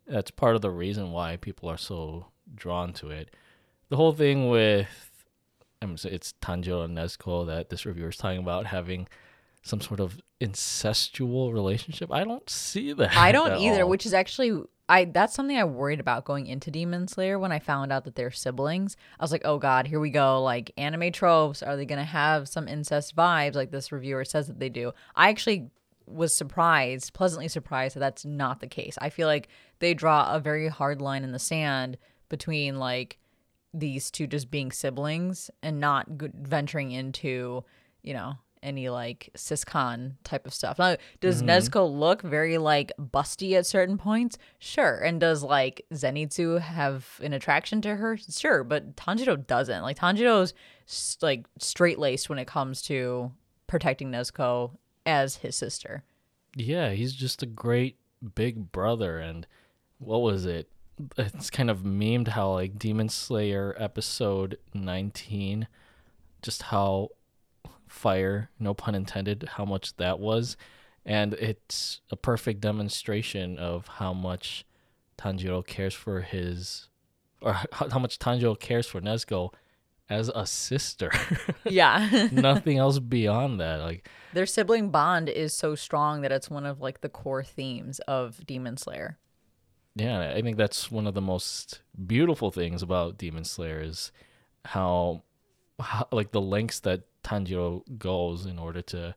[0.07, 3.31] That's part of the reason why people are so drawn to it.
[3.91, 5.23] The whole thing with,
[5.83, 9.07] I'm say it's Tanjiro and Nezuko that this reviewer is talking about having
[9.63, 12.13] some sort of incestual relationship.
[12.13, 13.17] I don't see that.
[13.17, 13.89] I don't either, all.
[13.89, 17.59] which is actually I that's something I worried about going into Demon Slayer when I
[17.59, 18.97] found out that they're siblings.
[19.19, 20.43] I was like, "Oh god, here we go.
[20.43, 24.49] Like anime tropes, are they going to have some incest vibes like this reviewer says
[24.49, 25.71] that they do?" I actually
[26.07, 28.99] was surprised, pleasantly surprised that that's not the case.
[29.01, 31.97] I feel like they draw a very hard line in the sand
[32.29, 33.19] between like
[33.73, 37.65] these two just being siblings and not g- venturing into,
[38.03, 40.79] you know, any like siscon type of stuff.
[40.79, 41.51] Now, does mm-hmm.
[41.51, 44.39] Nezuko look very like busty at certain points?
[44.59, 44.99] Sure.
[44.99, 48.17] And does like Zenitsu have an attraction to her?
[48.17, 48.65] Sure.
[48.65, 49.83] But Tanjiro doesn't.
[49.83, 50.55] Like Tanjiro's
[51.21, 53.33] like straight laced when it comes to
[53.67, 54.73] protecting Nezuko
[55.07, 56.05] as his sister.
[56.57, 57.97] Yeah, he's just a great
[58.35, 59.19] big brother.
[59.19, 59.47] And
[59.99, 60.69] what was it?
[61.17, 65.67] It's kind of memed how, like, Demon Slayer episode 19,
[66.43, 67.09] just how
[67.93, 70.57] fire, no pun intended, how much that was.
[71.05, 74.65] And it's a perfect demonstration of how much
[75.19, 76.89] Tanjiro cares for his,
[77.41, 79.53] or how how much Tanjiro cares for Nezuko
[80.09, 81.11] as a sister.
[81.65, 82.29] Yeah.
[82.33, 83.81] Nothing else beyond that.
[83.81, 87.99] Like, Their sibling bond is so strong that it's one of like the core themes
[88.01, 89.17] of Demon Slayer.
[89.95, 94.13] yeah, I think that's one of the most beautiful things about Demon Slayer is
[94.67, 95.23] how,
[95.81, 99.15] how like the lengths that Tanjiro goes in order to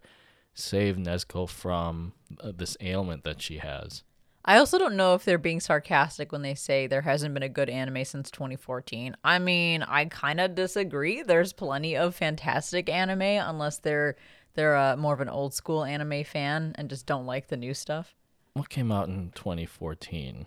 [0.54, 4.04] save Nezuko from uh, this ailment that she has.
[4.48, 7.50] I also don't know if they're being sarcastic when they say there hasn't been a
[7.50, 9.18] good anime since 2014.
[9.24, 11.24] I mean, I kind of disagree.
[11.24, 14.16] There's plenty of fantastic anime unless they're
[14.54, 17.74] they're uh, more of an old school anime fan and just don't like the new
[17.74, 18.14] stuff.
[18.54, 20.46] What came out in 2014?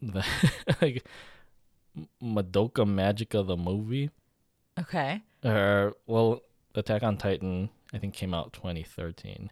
[0.00, 0.24] The
[0.80, 1.04] like
[2.22, 4.10] Madoka Magica the movie,
[4.78, 5.22] Okay.
[5.44, 6.40] or well,
[6.78, 9.50] Attack on Titan I think came out 2013.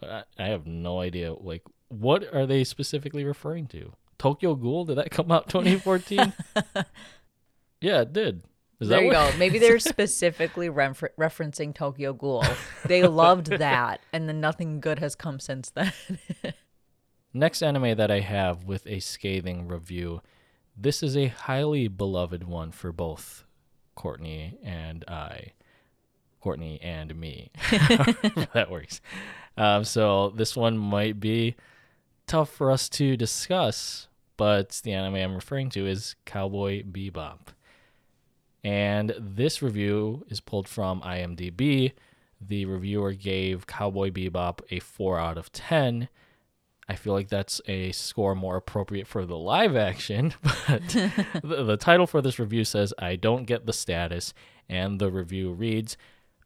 [0.00, 1.32] But I, I have no idea.
[1.32, 3.92] Like, what are they specifically referring to?
[4.18, 4.84] Tokyo Ghoul?
[4.84, 6.32] Did that come out 2014?
[7.80, 8.42] yeah, it did.
[8.80, 9.30] Is there you go.
[9.38, 12.44] Maybe they're specifically refer- referencing Tokyo Ghoul.
[12.84, 15.92] They loved that, and then nothing good has come since then.
[17.34, 20.22] Next anime that I have with a scathing review.
[20.76, 23.44] This is a highly beloved one for both
[23.96, 25.52] Courtney and I.
[26.40, 27.50] Courtney and me.
[28.52, 29.00] that works.
[29.56, 31.56] Um, so this one might be
[32.26, 37.38] tough for us to discuss, but the anime I'm referring to is Cowboy Bebop.
[38.62, 41.92] And this review is pulled from IMDb.
[42.40, 46.08] The reviewer gave Cowboy Bebop a 4 out of 10.
[46.88, 51.76] I feel like that's a score more appropriate for the live action, but the, the
[51.76, 54.32] title for this review says, I don't get the status.
[54.70, 55.96] And the review reads,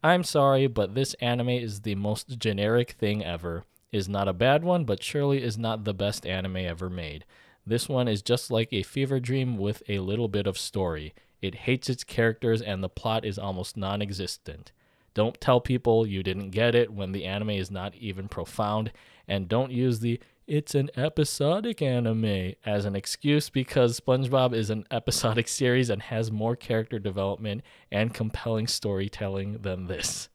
[0.02, 3.64] I'm sorry, but this anime is the most generic thing ever.
[3.92, 7.24] Is not a bad one, but surely is not the best anime ever made.
[7.66, 11.14] This one is just like a fever dream with a little bit of story.
[11.40, 14.72] It hates its characters and the plot is almost non existent.
[15.14, 18.92] Don't tell people you didn't get it when the anime is not even profound,
[19.28, 24.84] and don't use the it's an episodic anime as an excuse because SpongeBob is an
[24.90, 30.28] episodic series and has more character development and compelling storytelling than this.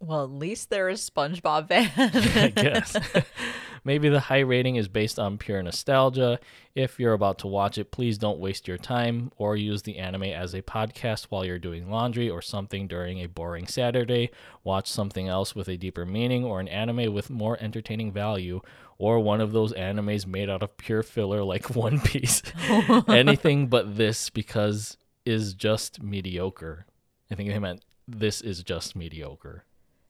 [0.00, 1.90] well, at least they're SpongeBob fan.
[1.96, 2.96] I guess.
[3.84, 6.38] Maybe the high rating is based on pure nostalgia.
[6.74, 10.24] If you're about to watch it, please don't waste your time or use the anime
[10.24, 14.30] as a podcast while you're doing laundry or something during a boring Saturday.
[14.62, 18.60] Watch something else with a deeper meaning or an anime with more entertaining value
[18.98, 22.40] or one of those animes made out of pure filler like One Piece.
[23.08, 26.86] Anything but this because is just mediocre.
[27.30, 29.64] I think they meant this is just mediocre.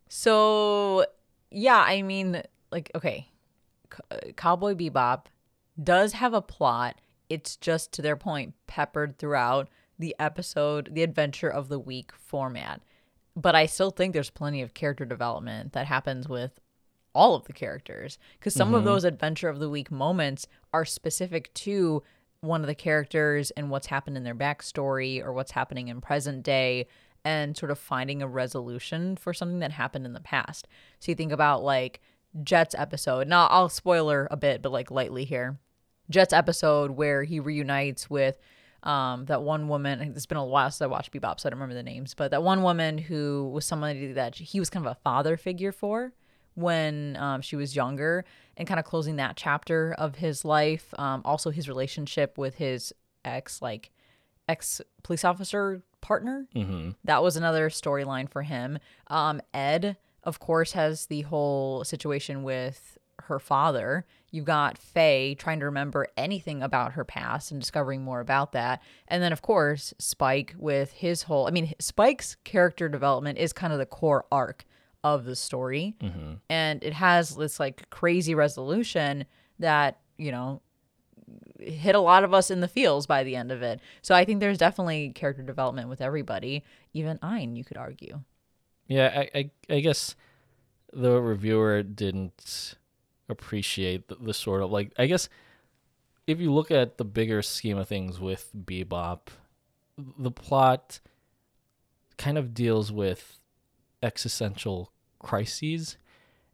[0.08, 1.06] So,
[1.50, 3.28] yeah, I mean, like, okay,
[4.36, 5.26] Cowboy Bebop
[5.82, 7.00] does have a plot.
[7.28, 9.68] It's just to their point, peppered throughout
[9.98, 12.82] the episode, the adventure of the week format.
[13.34, 16.60] But I still think there's plenty of character development that happens with
[17.14, 18.86] all of the characters because some of mm-hmm.
[18.86, 22.02] those adventure of the week moments are specific to
[22.40, 26.42] one of the characters and what's happened in their backstory or what's happening in present
[26.42, 26.86] day
[27.24, 30.66] and sort of finding a resolution for something that happened in the past.
[30.98, 32.00] So you think about like
[32.42, 33.28] Jet's episode.
[33.28, 35.58] Now I'll spoiler a bit, but like lightly here.
[36.10, 38.38] Jet's episode where he reunites with
[38.82, 40.00] um, that one woman.
[40.00, 42.14] It's been a while since I watched Bebop, so I don't remember the names.
[42.14, 45.72] But that one woman who was somebody that he was kind of a father figure
[45.72, 46.12] for
[46.54, 48.24] when um, she was younger,
[48.58, 50.92] and kind of closing that chapter of his life.
[50.98, 52.92] Um, also, his relationship with his
[53.24, 53.90] ex, like
[54.48, 56.46] ex police officer partner.
[56.54, 56.90] Mm-hmm.
[57.04, 58.78] That was another storyline for him.
[59.06, 64.04] Um, Ed, of course, has the whole situation with her father.
[64.30, 68.82] You've got Faye trying to remember anything about her past and discovering more about that.
[69.08, 71.46] And then, of course, Spike with his whole.
[71.46, 74.64] I mean, Spike's character development is kind of the core arc
[75.04, 75.94] of the story.
[76.00, 76.34] Mm-hmm.
[76.48, 79.26] And it has this like crazy resolution
[79.58, 80.62] that, you know,
[81.58, 83.80] hit a lot of us in the feels by the end of it.
[84.00, 88.20] So I think there's definitely character development with everybody, even Ein, you could argue.
[88.92, 90.14] Yeah, I, I, I guess
[90.92, 92.74] the reviewer didn't
[93.28, 95.30] appreciate the, the sort of like I guess
[96.26, 99.28] if you look at the bigger scheme of things with Bebop,
[99.96, 101.00] the plot
[102.18, 103.38] kind of deals with
[104.02, 105.96] existential crises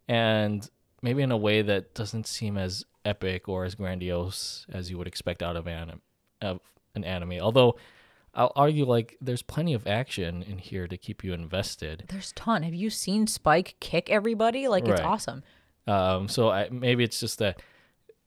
[0.07, 0.70] and
[1.03, 5.09] maybe in a way that doesn't seem as epic or as grandiose as you would
[5.09, 6.03] expect out of, anim-
[6.41, 6.61] of
[6.95, 7.41] an anime.
[7.41, 7.76] Although
[8.39, 12.05] I'll argue like there's plenty of action in here to keep you invested.
[12.09, 12.62] There's ton.
[12.62, 14.68] Have you seen Spike kick everybody?
[14.68, 15.05] Like it's Right.
[15.05, 15.43] awesome.
[15.89, 17.61] Um, so I, maybe it's just that,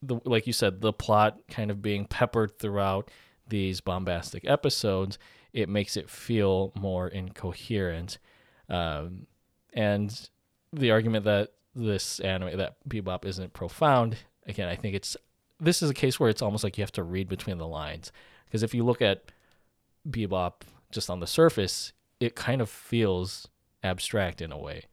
[0.04, 3.10] the like you said, the plot kind of being peppered throughout
[3.48, 5.18] these bombastic episodes,
[5.54, 8.18] it makes it feel more incoherent.
[8.68, 9.28] Um,
[9.74, 10.30] and
[10.74, 15.16] the argument that this anime that Bebop isn't profound, again, I think it's
[15.62, 18.12] this is a case where it's almost like you have to read between the lines
[18.46, 19.32] because if you look at
[20.10, 23.48] Bebop just on the surface, it kind of feels
[23.84, 24.86] abstract in a way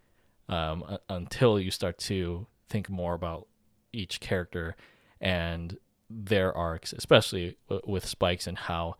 [0.49, 3.47] um, until you start to think more about
[3.93, 4.77] each character
[5.21, 5.79] and
[6.11, 7.57] their arcs, especially
[7.87, 8.97] with Spikes and how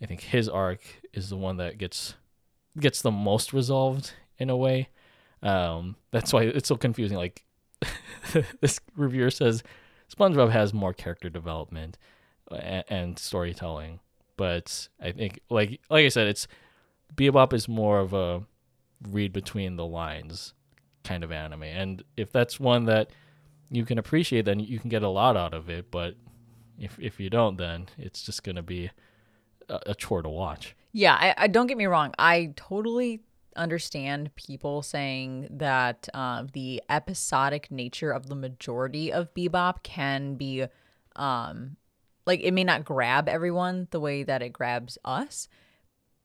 [0.00, 0.80] I think his arc
[1.12, 2.14] is the one that gets
[2.78, 4.88] gets the most resolved in a way.
[5.42, 7.16] Um, that's why it's so confusing.
[7.16, 7.44] Like
[8.60, 9.62] this reviewer says,
[10.14, 11.98] SpongeBob has more character development
[12.50, 14.00] and, and storytelling,
[14.38, 16.48] but I think like like I said, it's
[17.14, 18.44] Bebop is more of a
[19.10, 20.54] read between the lines
[21.04, 23.10] kind of anime, and if that's one that
[23.70, 25.90] you can appreciate, then you can get a lot out of it.
[25.90, 26.14] But
[26.78, 28.90] if if you don't, then it's just gonna be
[29.68, 30.74] a, a chore to watch.
[30.92, 32.14] Yeah, I, I don't get me wrong.
[32.18, 33.20] I totally
[33.56, 40.64] understand people saying that uh, the episodic nature of the majority of Bebop can be,
[41.16, 41.76] um,
[42.28, 45.48] like it may not grab everyone the way that it grabs us,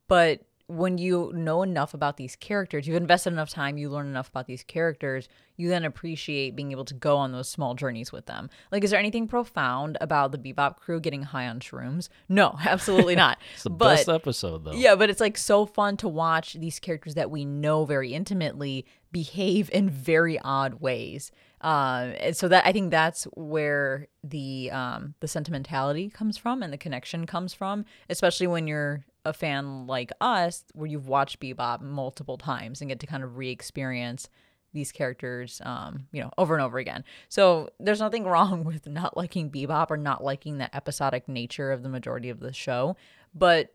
[0.07, 4.29] but when you know enough about these characters, you've invested enough time, you learn enough
[4.29, 5.27] about these characters,
[5.57, 8.49] you then appreciate being able to go on those small journeys with them.
[8.71, 12.07] Like, is there anything profound about the Bebop crew getting high on shrooms?
[12.29, 13.37] No, absolutely not.
[13.53, 14.73] It's the but best episode though.
[14.73, 18.85] yeah, but it's like so fun to watch these characters that we know very intimately
[19.11, 21.31] behave in very odd ways.
[21.63, 26.73] Um, and so that I think that's where the um, the sentimentality comes from and
[26.73, 31.81] the connection comes from, especially when you're a fan like us, where you've watched Bebop
[31.81, 34.29] multiple times and get to kind of re-experience
[34.73, 37.05] these characters, um, you know, over and over again.
[37.29, 41.81] So there's nothing wrong with not liking Bebop or not liking the episodic nature of
[41.81, 42.97] the majority of the show,
[43.33, 43.73] but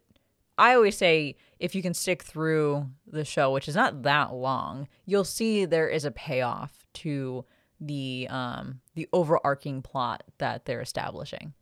[0.58, 4.88] I always say if you can stick through the show, which is not that long,
[5.06, 7.44] you'll see there is a payoff to
[7.80, 11.54] the um the overarching plot that they're establishing.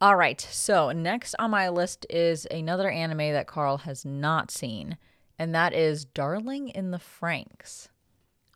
[0.00, 4.98] All right, so next on my list is another anime that Carl has not seen,
[5.38, 7.88] and that is Darling in the Franxx.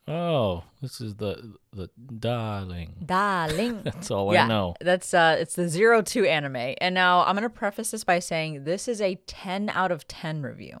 [0.07, 1.89] Oh, this is the the
[2.19, 2.95] darling.
[3.05, 3.81] Darling.
[3.83, 4.75] That's all yeah, I know.
[4.81, 6.75] That's uh it's the zero two anime.
[6.81, 10.41] And now I'm gonna preface this by saying this is a ten out of ten
[10.41, 10.79] review.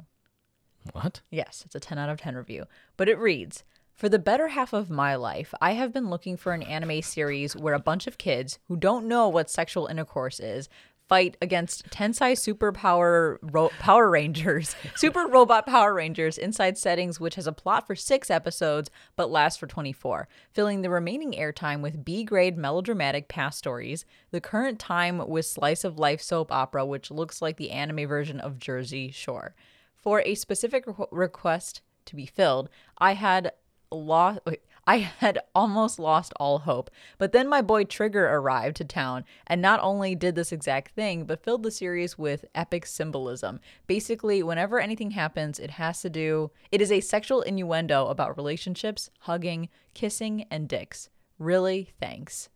[0.93, 1.21] What?
[1.29, 2.65] Yes, it's a 10 out of 10 review.
[2.97, 3.63] But it reads
[3.99, 7.53] For the better half of my life, I have been looking for an anime series
[7.53, 10.69] where a bunch of kids who don't know what sexual intercourse is
[11.09, 17.45] fight against Tensai Superpower Ro- Power Rangers, Super Robot Power Rangers inside settings, which has
[17.45, 22.23] a plot for six episodes but lasts for 24, filling the remaining airtime with B
[22.23, 27.41] grade melodramatic past stories, the current time with slice of life soap opera, which looks
[27.41, 29.55] like the anime version of Jersey Shore.
[29.93, 33.51] For a specific requ- request to be filled, I had
[33.91, 34.39] lost.
[34.87, 36.89] I had almost lost all hope.
[37.19, 41.25] But then my boy Trigger arrived to town and not only did this exact thing,
[41.25, 43.59] but filled the series with epic symbolism.
[43.85, 49.11] Basically, whenever anything happens, it has to do, it is a sexual innuendo about relationships,
[49.19, 51.09] hugging, kissing, and dicks.
[51.37, 52.49] Really, thanks.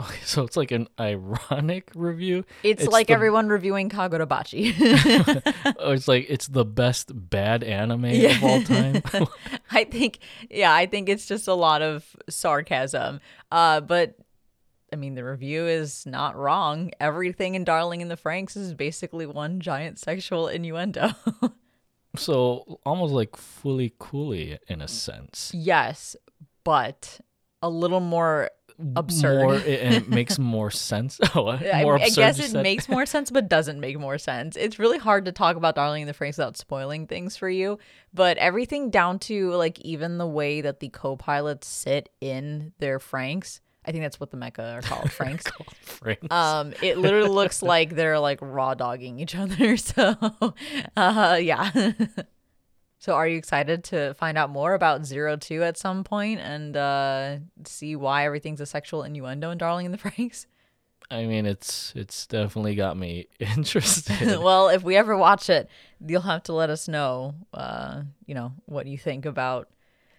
[0.00, 2.44] Okay, so it's like an ironic review.
[2.62, 4.74] It's, like the- everyone reviewing Kagurabachi.
[5.80, 9.02] Oh, it's like it's the best bad anime of all time.
[9.70, 10.18] I think,
[10.50, 13.20] yeah, I think it's just a lot of sarcasm.
[13.50, 14.16] Uh, but
[14.92, 16.90] I mean, the review is not wrong.
[17.00, 21.10] Everything in Darling in the Franxx is basically one giant sexual innuendo.
[22.16, 25.52] so almost like FLCL in a sense.
[25.54, 26.16] yes,
[26.64, 27.20] but
[27.62, 28.50] a little more
[28.96, 29.42] absurd.
[29.42, 31.18] More, and it makes more sense.
[31.34, 32.16] Oh, I, more I absurd.
[32.16, 32.62] guess it said.
[32.62, 34.56] makes more sense, but doesn't make more sense.
[34.56, 37.78] It's really hard to talk about Darling in the Franxx without spoiling things for you.
[38.14, 43.60] But everything down to like even the way that the co-pilots sit in their Franxx.
[43.84, 45.50] I think that's what the mecha are called, Franxx.
[45.86, 46.30] Franxx.
[46.30, 49.76] um, it literally looks like they're like raw dogging each other.
[49.76, 50.14] So,
[50.96, 51.92] uh, yeah.
[52.98, 56.76] So, are you excited to find out more about Zero Two at some point and
[56.76, 60.46] uh, see why everything's a sexual innuendo in Darling in the Franxx?
[61.10, 64.38] I mean, it's it's definitely got me interested.
[64.42, 65.68] well, if we ever watch it,
[66.04, 67.34] you'll have to let us know.
[67.54, 69.68] Uh, you know what you think about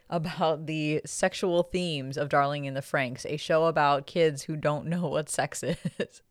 [0.09, 4.87] about the sexual themes of Darling in the Franxx, a show about kids who don't
[4.87, 6.21] know what sex is.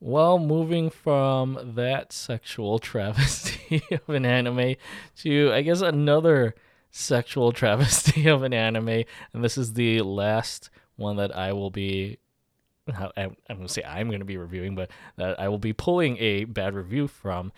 [0.00, 4.76] Well, moving from that sexual travesty of an anime
[5.18, 6.54] to, I guess, another
[6.90, 12.18] sexual travesty of an anime, and this is the last one that I will be.
[12.88, 16.18] I'm going to say I'm going to be reviewing, but that I will be pulling
[16.18, 17.50] a bad review from.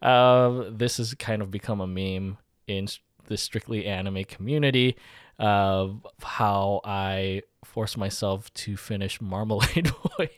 [0.00, 2.38] Uh, this has kind of become a meme
[2.68, 2.86] in
[3.26, 4.96] the strictly anime community
[5.38, 10.30] of how I forced myself to finish Marmalade Boy.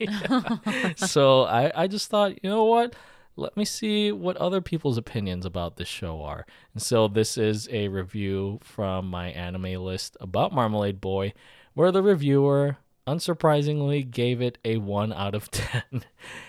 [0.96, 2.94] so I, I just thought, you know what?
[3.36, 6.44] Let me see what other people's opinions about this show are.
[6.74, 11.32] And so this is a review from my anime list about Marmalade Boy,
[11.74, 16.04] where the reviewer unsurprisingly gave it a 1 out of 10.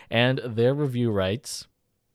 [0.10, 1.68] And their review writes,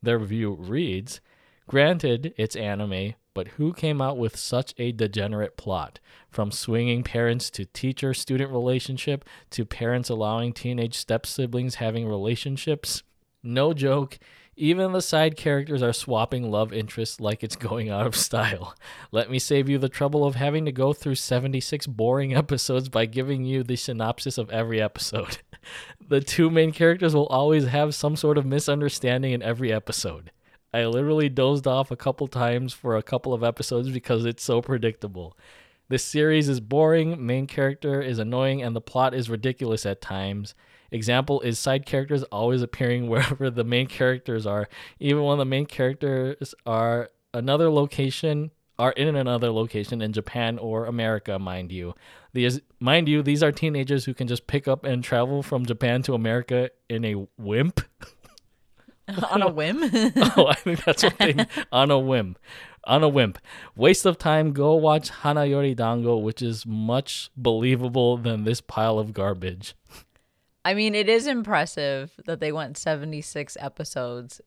[0.03, 1.21] their review reads,
[1.67, 5.99] Granted, it's anime, but who came out with such a degenerate plot?
[6.31, 13.03] From swinging parents to teacher student relationship to parents allowing teenage step siblings having relationships?
[13.43, 14.19] No joke.
[14.57, 18.77] Even the side characters are swapping love interests like it's going out of style.
[19.11, 23.07] Let me save you the trouble of having to go through 76 boring episodes by
[23.07, 25.39] giving you the synopsis of every episode.
[26.09, 30.31] the two main characters will always have some sort of misunderstanding in every episode.
[30.75, 34.61] I literally dozed off a couple times for a couple of episodes because it's so
[34.61, 35.39] predictable.
[35.89, 40.57] This series is boring, main character is annoying, and the plot is ridiculous at times.
[40.91, 44.69] Example is side characters always appearing wherever the main characters are,
[44.99, 50.87] even when the main characters are another location are in another location in Japan or
[50.87, 51.95] America, mind you.
[52.33, 56.03] These mind you, these are teenagers who can just pick up and travel from Japan
[56.03, 57.81] to America in a wimp.
[59.31, 59.83] on a whim.
[60.37, 61.35] oh, I think that's what they
[61.73, 62.37] on a whim.
[62.85, 63.35] On a whim.
[63.77, 64.53] Waste of time.
[64.53, 69.75] Go watch Hana Yori Dango, which is much believable than this pile of garbage.
[70.65, 74.41] I mean, it is impressive that they went 76 episodes.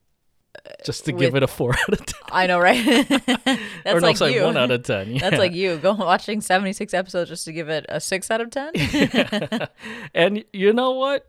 [0.55, 2.19] Uh, just to give it a four out of ten.
[2.31, 2.83] I know, right?
[3.07, 4.43] That's or no, like sorry, you.
[4.43, 5.17] one out of ten.
[5.17, 5.77] That's like you.
[5.77, 9.67] Go watching 76 episodes just to give it a 6 out of 10?
[10.15, 11.27] and you know what?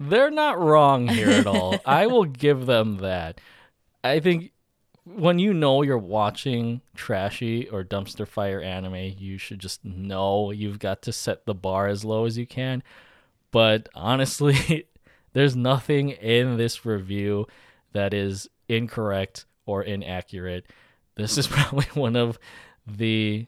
[0.00, 1.78] They're not wrong here at all.
[1.86, 3.40] I will give them that.
[4.04, 4.52] I think
[5.04, 10.78] when you know you're watching trashy or dumpster fire anime, you should just know you've
[10.78, 12.82] got to set the bar as low as you can.
[13.50, 14.86] But honestly,
[15.32, 17.46] there's nothing in this review
[17.92, 20.66] that is incorrect or inaccurate.
[21.16, 22.38] This is probably one of
[22.86, 23.46] the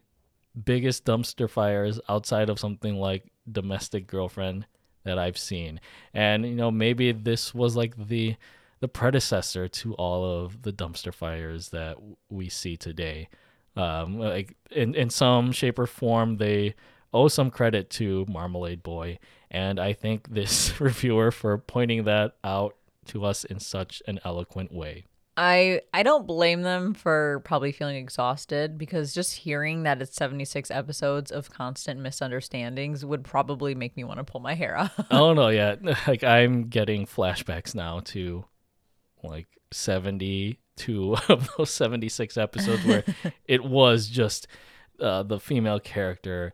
[0.64, 4.66] biggest dumpster fires outside of something like Domestic Girlfriend
[5.05, 5.80] that I've seen.
[6.14, 8.36] And you know, maybe this was like the
[8.80, 11.98] the predecessor to all of the dumpster fires that
[12.30, 13.28] we see today.
[13.76, 16.74] Um, like in in some shape or form, they
[17.12, 19.18] owe some credit to Marmalade Boy,
[19.51, 22.76] and I thank this reviewer for pointing that out
[23.07, 25.07] to us in such an eloquent way.
[25.43, 30.70] I I don't blame them for probably feeling exhausted because just hearing that it's 76
[30.70, 34.91] episodes of constant misunderstandings would probably make me want to pull my hair out.
[35.11, 35.76] oh no, yeah,
[36.07, 38.45] like I'm getting flashbacks now to
[39.24, 43.05] like 72 of those 76 episodes where
[43.47, 44.47] it was just
[45.01, 46.53] uh, the female character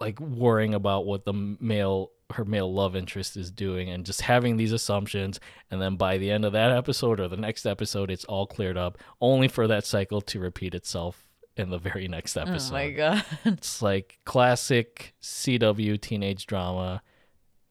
[0.00, 4.56] like worrying about what the male her male love interest is doing and just having
[4.56, 5.38] these assumptions
[5.70, 8.76] and then by the end of that episode or the next episode it's all cleared
[8.76, 12.70] up only for that cycle to repeat itself in the very next episode.
[12.70, 13.24] Oh my god.
[13.44, 17.02] It's like classic CW teenage drama.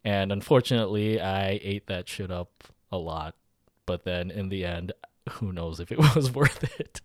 [0.04, 3.36] And unfortunately, I ate that shit up a lot.
[3.86, 4.94] But then in the end,
[5.30, 7.02] who knows if it was worth it.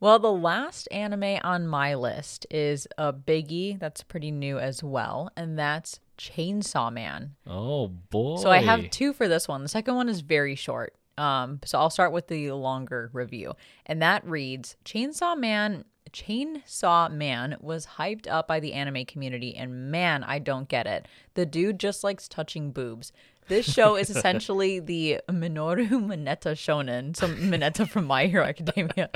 [0.00, 5.30] Well, the last anime on my list is a biggie that's pretty new as well,
[5.36, 7.34] and that's Chainsaw Man.
[7.46, 8.36] Oh boy.
[8.36, 9.62] So I have two for this one.
[9.62, 10.94] The second one is very short.
[11.16, 13.54] Um, so I'll start with the longer review,
[13.86, 15.84] and that reads: Chainsaw Man.
[16.12, 21.08] Chainsaw Man was hyped up by the anime community, and man, I don't get it.
[21.34, 23.10] The dude just likes touching boobs.
[23.46, 29.10] This show is essentially the Minoru Mineta shonen, some Mineta from My Hero Academia.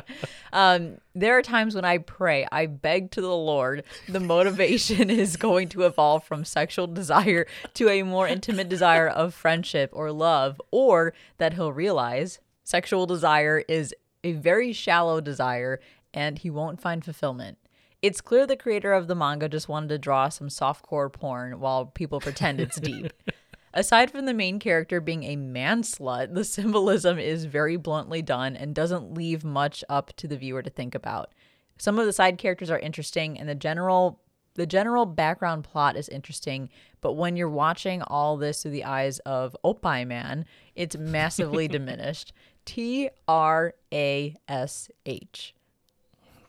[0.52, 5.36] Um, there are times when I pray, I beg to the Lord, the motivation is
[5.36, 10.60] going to evolve from sexual desire to a more intimate desire of friendship or love,
[10.70, 15.80] or that he'll realize sexual desire is a very shallow desire
[16.12, 17.56] and he won't find fulfillment.
[18.00, 21.86] It's clear the creator of the manga just wanted to draw some softcore porn while
[21.86, 23.12] people pretend it's deep.
[23.78, 28.56] Aside from the main character being a man slut, the symbolism is very bluntly done
[28.56, 31.32] and doesn't leave much up to the viewer to think about.
[31.78, 34.20] Some of the side characters are interesting and the general
[34.54, 39.20] the general background plot is interesting, But when you're watching all this through the eyes
[39.20, 40.44] of Opie Man,
[40.74, 42.32] it's massively diminished.
[42.64, 45.54] T R A S H.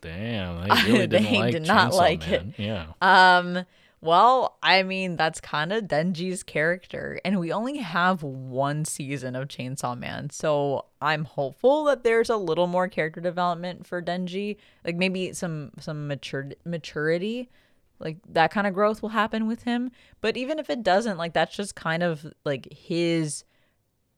[0.00, 2.46] Damn, they really didn't They like did not Chainsaw like it.
[2.56, 2.86] Yeah.
[3.00, 3.64] Um,
[4.02, 9.48] well, I mean, that's kind of Denji's character, and we only have one season of
[9.48, 14.96] Chainsaw Man, so I'm hopeful that there's a little more character development for Denji, like
[14.96, 17.50] maybe some some mature maturity,
[17.98, 19.90] like that kind of growth will happen with him.
[20.20, 23.44] But even if it doesn't, like that's just kind of like his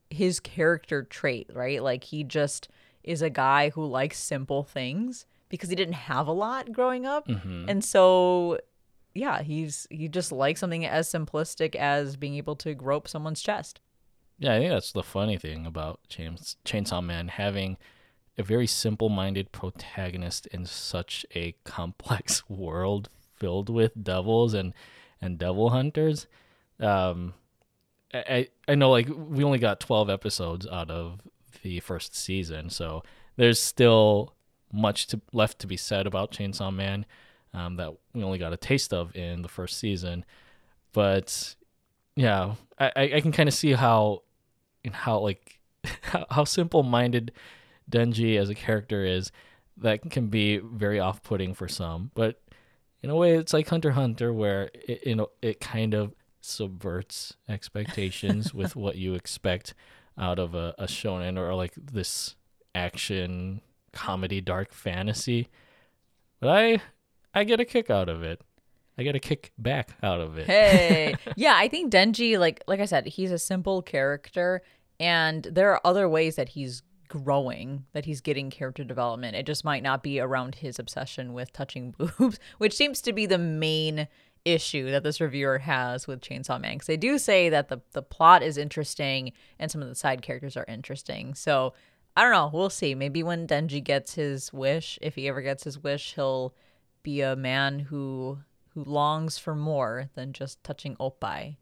[0.09, 1.83] his character trait, right?
[1.83, 2.69] Like he just
[3.03, 7.27] is a guy who likes simple things because he didn't have a lot growing up.
[7.27, 7.65] Mm-hmm.
[7.67, 8.59] And so
[9.13, 13.79] yeah, he's he just likes something as simplistic as being able to grope someone's chest.
[14.39, 17.77] Yeah, I think that's the funny thing about Chains- Chainsaw Man having
[18.37, 24.73] a very simple-minded protagonist in such a complex world filled with devils and
[25.21, 26.27] and devil hunters.
[26.79, 27.35] Um,
[28.13, 31.21] I I know like we only got twelve episodes out of
[31.61, 33.03] the first season, so
[33.35, 34.33] there's still
[34.71, 37.05] much to left to be said about Chainsaw Man
[37.53, 40.25] um, that we only got a taste of in the first season.
[40.91, 41.55] But
[42.15, 44.23] yeah, I, I can kind of see how
[44.91, 45.59] how like
[46.01, 47.31] how, how simple-minded
[47.89, 49.31] Denji as a character is
[49.77, 52.39] that can be very off-putting for some but
[53.01, 57.35] in a way it's like Hunter Hunter, where it you know it kind of subverts
[57.49, 59.73] expectations with what you expect
[60.17, 62.35] out of a, a shonen or like this
[62.75, 63.61] action
[63.91, 65.47] comedy dark fantasy
[66.39, 66.81] but I
[67.33, 68.41] I get a kick out of it
[68.97, 72.79] I get a kick back out of it Hey, yeah, I think Denji, like like
[72.79, 74.61] I said, he's a simple character,
[74.99, 79.35] and there are other ways that he's growing, that he's getting character development.
[79.35, 83.25] It just might not be around his obsession with touching boobs, which seems to be
[83.25, 84.07] the main
[84.45, 86.73] issue that this reviewer has with Chainsaw Man.
[86.73, 90.21] Because they do say that the the plot is interesting and some of the side
[90.21, 91.33] characters are interesting.
[91.33, 91.73] So
[92.15, 92.51] I don't know.
[92.53, 92.93] We'll see.
[92.93, 96.53] Maybe when Denji gets his wish, if he ever gets his wish, he'll
[97.03, 98.39] be a man who
[98.73, 101.57] who longs for more than just touching Oppai.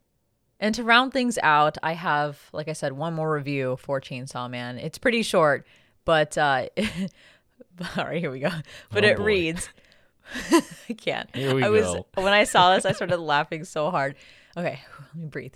[0.58, 4.48] And to round things out, I have, like I said, one more review for Chainsaw
[4.48, 4.78] Man.
[4.78, 5.66] It's pretty short,
[6.06, 6.68] but uh,
[7.98, 8.50] all right, here we go.
[8.90, 9.24] But Oh, it boy.
[9.24, 9.68] reads,
[10.88, 11.28] I can't.
[11.34, 12.06] Here we I was go.
[12.14, 14.14] when I saw this, I started laughing so hard.
[14.56, 14.80] Okay,
[15.14, 15.54] let me breathe.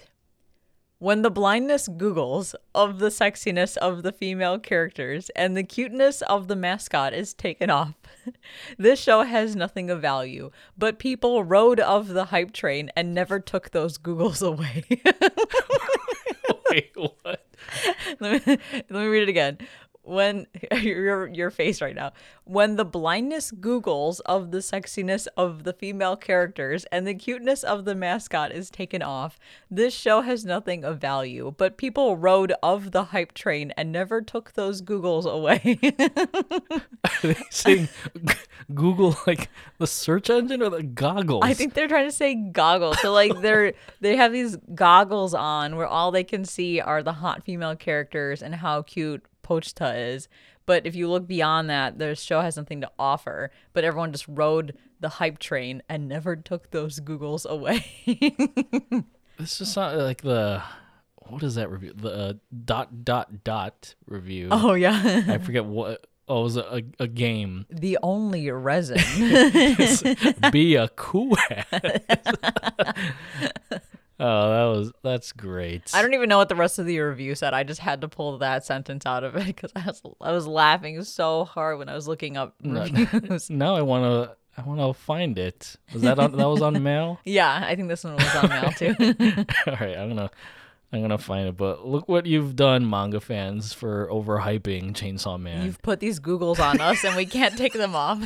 [1.06, 6.48] When the blindness googles of the sexiness of the female characters and the cuteness of
[6.48, 7.94] the mascot is taken off,
[8.76, 13.38] this show has nothing of value, but people rode of the hype train and never
[13.38, 14.82] took those googles away.
[16.70, 17.46] Wait, what?
[18.18, 19.58] let, me, let me read it again.
[20.06, 22.12] When your your face right now,
[22.44, 27.84] when the blindness googles of the sexiness of the female characters and the cuteness of
[27.84, 29.38] the mascot is taken off,
[29.68, 31.54] this show has nothing of value.
[31.56, 35.78] But people rode of the hype train and never took those googles away.
[37.04, 37.88] Are they saying
[38.74, 41.42] Google like the search engine or the goggles?
[41.44, 43.00] I think they're trying to say goggles.
[43.00, 47.14] So like they're they have these goggles on where all they can see are the
[47.14, 50.28] hot female characters and how cute Pochita is.
[50.66, 53.52] But if you look beyond that, the show has nothing to offer.
[53.72, 57.84] But everyone just rode the hype train and never took those googles away.
[59.38, 60.62] this is not like the
[61.28, 61.92] what is that review?
[61.96, 62.32] The uh,
[62.64, 64.48] dot dot dot review.
[64.50, 65.22] oh yeah.
[65.28, 66.06] I forget what.
[66.28, 67.66] Oh, it was a, a game.
[67.70, 68.96] the only resin.
[70.50, 71.36] Be a cool
[74.20, 75.90] oh, that was that's great.
[75.94, 77.54] I don't even know what the rest of the review said.
[77.54, 80.46] I just had to pull that sentence out of it because I was I was
[80.46, 83.50] laughing so hard when I was looking up reviews.
[83.50, 84.36] now I want to.
[84.58, 85.76] I want to find it.
[85.92, 86.32] Was that on?
[86.32, 87.20] that was on MAL.
[87.26, 88.94] yeah, I think this one was on MAL too.
[89.66, 90.30] All right, I'm gonna.
[90.92, 95.66] I'm gonna find it, but look what you've done, manga fans, for overhyping Chainsaw Man.
[95.66, 98.20] You've put these Googles on us and we can't take them off.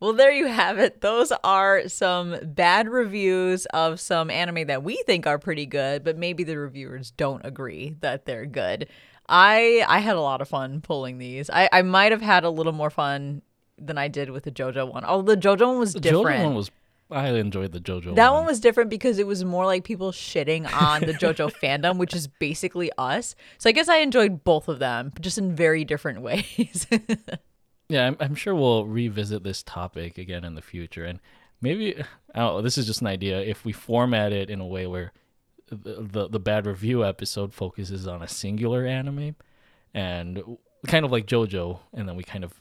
[0.00, 1.02] Well, there you have it.
[1.02, 6.16] Those are some bad reviews of some anime that we think are pretty good, but
[6.16, 8.88] maybe the reviewers don't agree that they're good.
[9.28, 11.50] I I had a lot of fun pulling these.
[11.50, 13.42] I, I might have had a little more fun
[13.78, 15.04] than I did with the JoJo one.
[15.04, 16.40] Although the JoJo one was The different.
[16.40, 16.70] JoJo one was.
[17.12, 18.14] I enjoyed the JoJo.
[18.14, 21.96] That one was different because it was more like people shitting on the JoJo fandom,
[21.98, 23.34] which is basically us.
[23.58, 26.86] So I guess I enjoyed both of them, just in very different ways.
[27.90, 31.18] Yeah, I'm, I'm sure we'll revisit this topic again in the future, and
[31.60, 32.00] maybe
[32.32, 33.40] I this is just an idea.
[33.40, 35.12] If we format it in a way where
[35.68, 39.34] the, the the bad review episode focuses on a singular anime,
[39.92, 40.40] and
[40.86, 42.54] kind of like JoJo, and then we kind of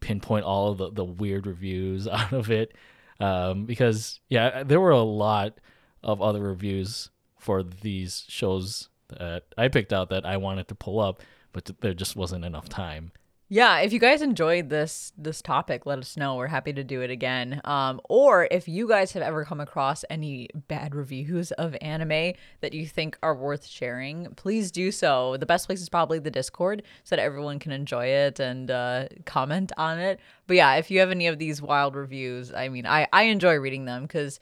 [0.00, 2.76] pinpoint all of the, the weird reviews out of it,
[3.20, 5.60] um, because yeah, there were a lot
[6.02, 7.08] of other reviews
[7.38, 11.22] for these shows that I picked out that I wanted to pull up,
[11.54, 13.12] but there just wasn't enough time.
[13.50, 16.36] Yeah, if you guys enjoyed this this topic, let us know.
[16.36, 17.60] We're happy to do it again.
[17.64, 22.72] Um, or if you guys have ever come across any bad reviews of anime that
[22.72, 25.36] you think are worth sharing, please do so.
[25.36, 29.08] The best place is probably the Discord, so that everyone can enjoy it and uh,
[29.26, 30.20] comment on it.
[30.46, 33.56] But yeah, if you have any of these wild reviews, I mean, I I enjoy
[33.56, 34.40] reading them because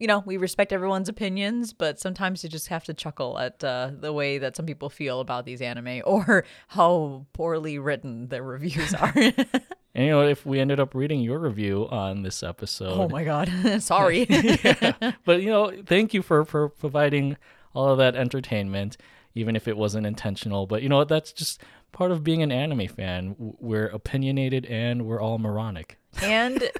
[0.00, 3.90] you know, we respect everyone's opinions, but sometimes you just have to chuckle at uh,
[3.92, 8.94] the way that some people feel about these anime or how poorly written their reviews
[8.94, 9.14] are.
[9.92, 13.24] And you know, if we ended up reading your review on this episode, oh my
[13.24, 13.50] god,
[13.82, 14.24] sorry.
[14.28, 15.14] yeah.
[15.24, 17.36] But you know, thank you for for providing
[17.74, 18.96] all of that entertainment,
[19.34, 20.68] even if it wasn't intentional.
[20.68, 21.60] But you know, that's just
[21.90, 23.34] part of being an anime fan.
[23.36, 25.98] We're opinionated and we're all moronic.
[26.22, 26.70] And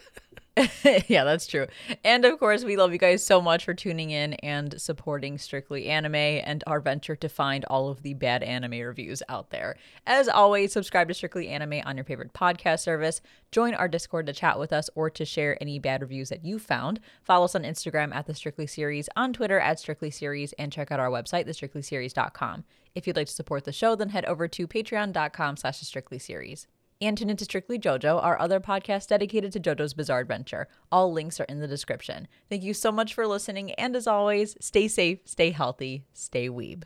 [1.06, 1.66] yeah, that's true.
[2.04, 5.86] And of course, we love you guys so much for tuning in and supporting Strictly
[5.86, 9.76] Anime and our venture to find all of the bad anime reviews out there.
[10.06, 13.20] As always, subscribe to Strictly Anime on your favorite podcast service.
[13.52, 16.58] Join our Discord to chat with us or to share any bad reviews that you
[16.58, 17.00] found.
[17.22, 20.90] Follow us on Instagram at the Strictly Series, on Twitter at Strictly Series, and check
[20.90, 22.64] out our website, thestrictlyseries.com.
[22.94, 26.18] If you'd like to support the show, then head over to patreon.com slash the strictly
[26.18, 26.66] series
[27.00, 30.68] and tune into Strictly JoJo, our other podcast dedicated to JoJo's Bizarre Adventure.
[30.92, 32.28] All links are in the description.
[32.48, 36.84] Thank you so much for listening, and as always, stay safe, stay healthy, stay weeb.